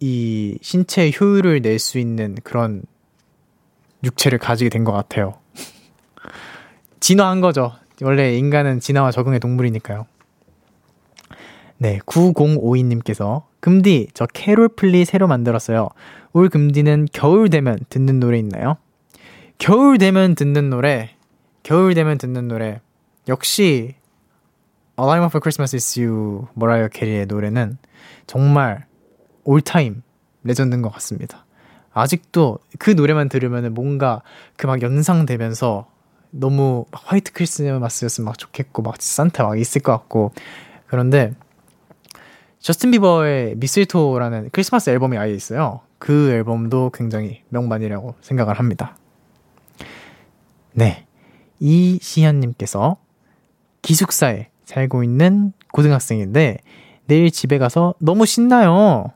[0.00, 2.82] 이 신체의 효율을 낼 수 있는 그런
[4.04, 5.34] 육체를 가지게 된 것 같아요.
[7.00, 7.72] 진화한 거죠.
[8.02, 10.06] 원래 인간은 진화와 적응의 동물이니까요.
[11.78, 15.88] 네, 9052님께서 금디, 저 캐롤 플리 새로 만들었어요.
[16.32, 18.76] 올 금디는 겨울 되면 듣는 노래 있나요?
[19.58, 21.10] 겨울 되면 듣는 노래,
[21.62, 22.80] 겨울 되면 듣는 노래
[23.28, 23.94] 역시
[24.98, 27.78] All I Want for Christmas is You 머라이어 캐리의 노래는
[28.26, 28.86] 정말
[29.44, 30.02] all-time
[30.44, 31.44] legend인 것 같습니다.
[31.92, 34.22] 아직도 그 노래만 들으면 뭔가
[34.56, 35.86] 그 막 연상되면서
[36.30, 40.32] 너무 화이트 크리스마스였으면 막 좋겠고 막 산타 막 있을 것 같고
[40.86, 41.34] 그런데
[42.60, 45.80] 저스틴 비버의 미슬토라는 크리스마스 앨범이 아예 있어요.
[45.98, 48.96] 그 앨범도 굉장히 명반이라고 생각을 합니다.
[50.72, 51.06] 네.
[51.60, 52.96] 이시현님께서
[53.82, 56.58] 기숙사에 살고 있는 고등학생인데
[57.06, 59.06] 내일 집에 가서 너무 신나요.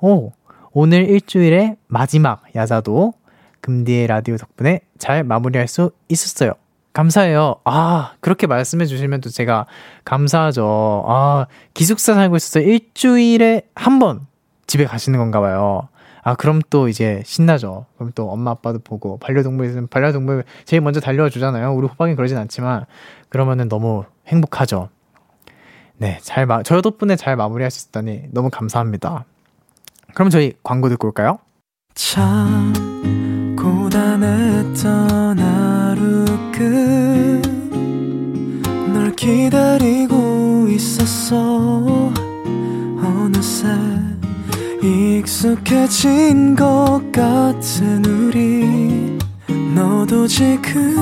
[0.00, 0.32] 오,
[0.72, 3.14] 오늘 일주일의 마지막 야자도
[3.60, 6.52] 금디의 라디오 덕분에 잘 마무리할 수 있었어요.
[6.92, 7.56] 감사해요.
[7.64, 9.66] 아, 그렇게 말씀해 주시면 또 제가
[10.04, 11.04] 감사하죠.
[11.06, 14.26] 아, 기숙사 살고 있어서 일주일에 한 번
[14.66, 15.88] 집에 가시는 건가 봐요.
[16.22, 17.86] 아, 그럼 또 이제 신나죠.
[17.96, 21.72] 그럼 또 엄마 아빠도 보고, 반려동물 있으면 반려동물 제일 먼저 달려와 주잖아요.
[21.72, 22.84] 우리 호박이 그러진 않지만,
[23.30, 24.88] 그러면은 너무 행복하죠.
[25.96, 29.24] 네, 잘 마, 저 덕분에 잘 마무리할 수 있다니 너무 감사합니다.
[30.14, 31.38] 그럼 저희 광고 듣고 올까요?
[31.94, 32.72] 참,
[33.58, 36.24] 고단했던 하루
[38.92, 42.12] 끝널 기다리고 있었어.
[43.02, 43.66] 어느새
[44.82, 49.07] 익숙해진 것 같은 우리
[49.78, 50.96] 너도 지금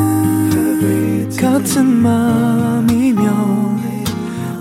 [1.40, 3.24] 같은 맘이면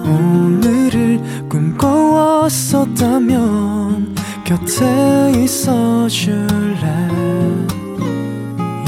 [0.05, 7.09] 오늘을 꿈꿔왔었다면 곁에 있어줄래?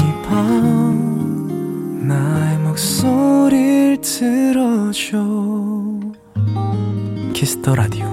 [0.00, 5.18] 이 밤 나의 목소리를 들어줘.
[7.34, 8.06] Kiss the Radio.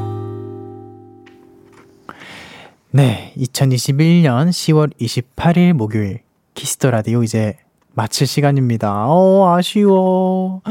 [2.91, 6.24] 네, 2021년 10월 28일 목요일
[6.55, 7.57] Kiss the Radio 이제
[7.93, 9.07] 마칠 시간입니다.
[9.07, 10.61] 어, 아쉬워.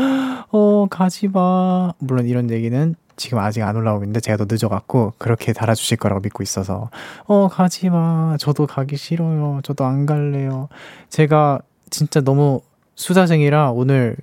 [0.51, 1.93] 어, 가지 마.
[1.99, 6.43] 물론 이런 얘기는 지금 아직 안 올라오고 있는데 제가 더 늦어갖고 그렇게 달아주실 거라고 믿고
[6.43, 6.91] 있어서
[7.27, 8.37] 어, 가지 마.
[8.41, 9.61] 저도 가기 싫어요.
[9.63, 10.69] 저도 안 갈래요.
[11.11, 11.61] 제가
[11.91, 12.63] 진짜 너무
[12.97, 14.17] 수다쟁이라 오늘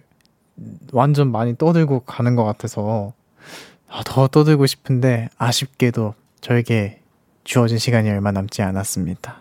[0.91, 3.13] 완전 많이 떠들고 가는 것 같아서
[3.87, 7.01] 아, 더 떠들고 싶은데 아쉽게도 저에게
[7.43, 9.40] 주어진 시간이 얼마 남지 않았습니다.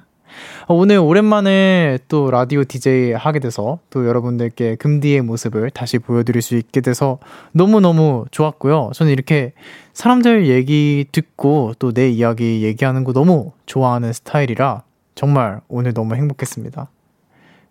[0.66, 6.56] 어, 오늘 오랜만에 또 라디오 DJ 하게 돼서 또 여러분들께 금디의 모습을 다시 보여드릴 수
[6.56, 7.18] 있게 돼서
[7.52, 8.90] 너무너무 좋았고요.
[8.94, 9.52] 저는 이렇게
[9.92, 14.82] 사람들 얘기 듣고 또 내 이야기 얘기하는 거 너무 좋아하는 스타일이라
[15.14, 16.88] 정말 오늘 너무 행복했습니다.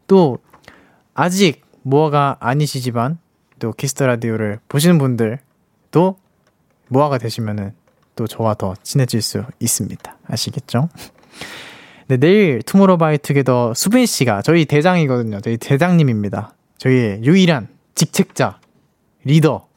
[0.07, 0.39] 또
[1.13, 3.17] 아직 모아가 아니시지만
[3.59, 6.17] 또 Kiss the Radio를 보시는 분들도
[6.89, 7.73] 모아가 되시면은
[8.15, 10.17] 또 저와 더 친해질 수 있습니다.
[10.27, 10.89] 아시겠죠?
[12.09, 15.41] 네, 내일 투모로우바이투게더 수빈 씨가 저희 대장이거든요.
[15.41, 16.55] 저희 대장님입니다.
[16.79, 18.59] 저희의 유일한 직책자,
[19.25, 19.67] 리더,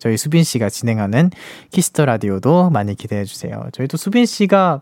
[0.00, 1.30] 저희 수빈 씨가 진행하는
[1.70, 3.68] Kiss the Radio도 많이 기대해 주세요.
[3.70, 4.80] 저희 또 수빈 씨가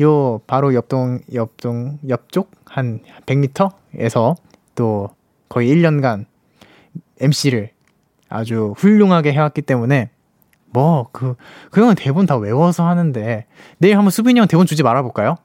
[0.00, 4.36] 요 바로 옆동 옆동 옆쪽 한 100m에서
[4.76, 5.10] 또
[5.50, 6.24] 거의 1년간
[7.20, 7.68] MC를
[8.30, 10.08] 아주 훌륭하게 해왔기 때문에
[10.70, 11.36] 뭐, 그,
[11.70, 13.46] 그 형은 대본 다 외워서 하는데,
[13.78, 15.36] 내일 한번 수빈이 형 대본 주지 말아볼까요?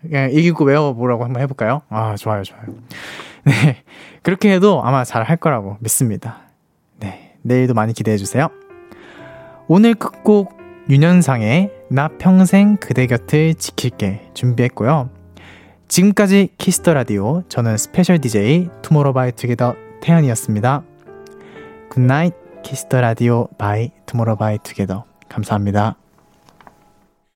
[0.00, 1.82] 그냥 이기고 외워보라고 한번 해볼까요?
[1.88, 2.62] 아, 좋아요, 좋아요.
[3.44, 3.82] 네.
[4.22, 6.38] 그렇게 해도 아마 잘 할 거라고 믿습니다.
[7.00, 7.34] 네.
[7.42, 8.48] 내일도 많이 기대해주세요.
[9.66, 10.56] 오늘 끝곡
[10.88, 15.10] 윤현상의 나 평생 그대 곁을 지킬게 준비했고요.
[15.88, 20.82] 지금까지 Kiss the Radio 저는 special DJ 투모로우바이투게더 태현이었습니다.
[21.90, 25.96] Good night Kiss the Radio bye 투모로우바이투게더 감사합니다.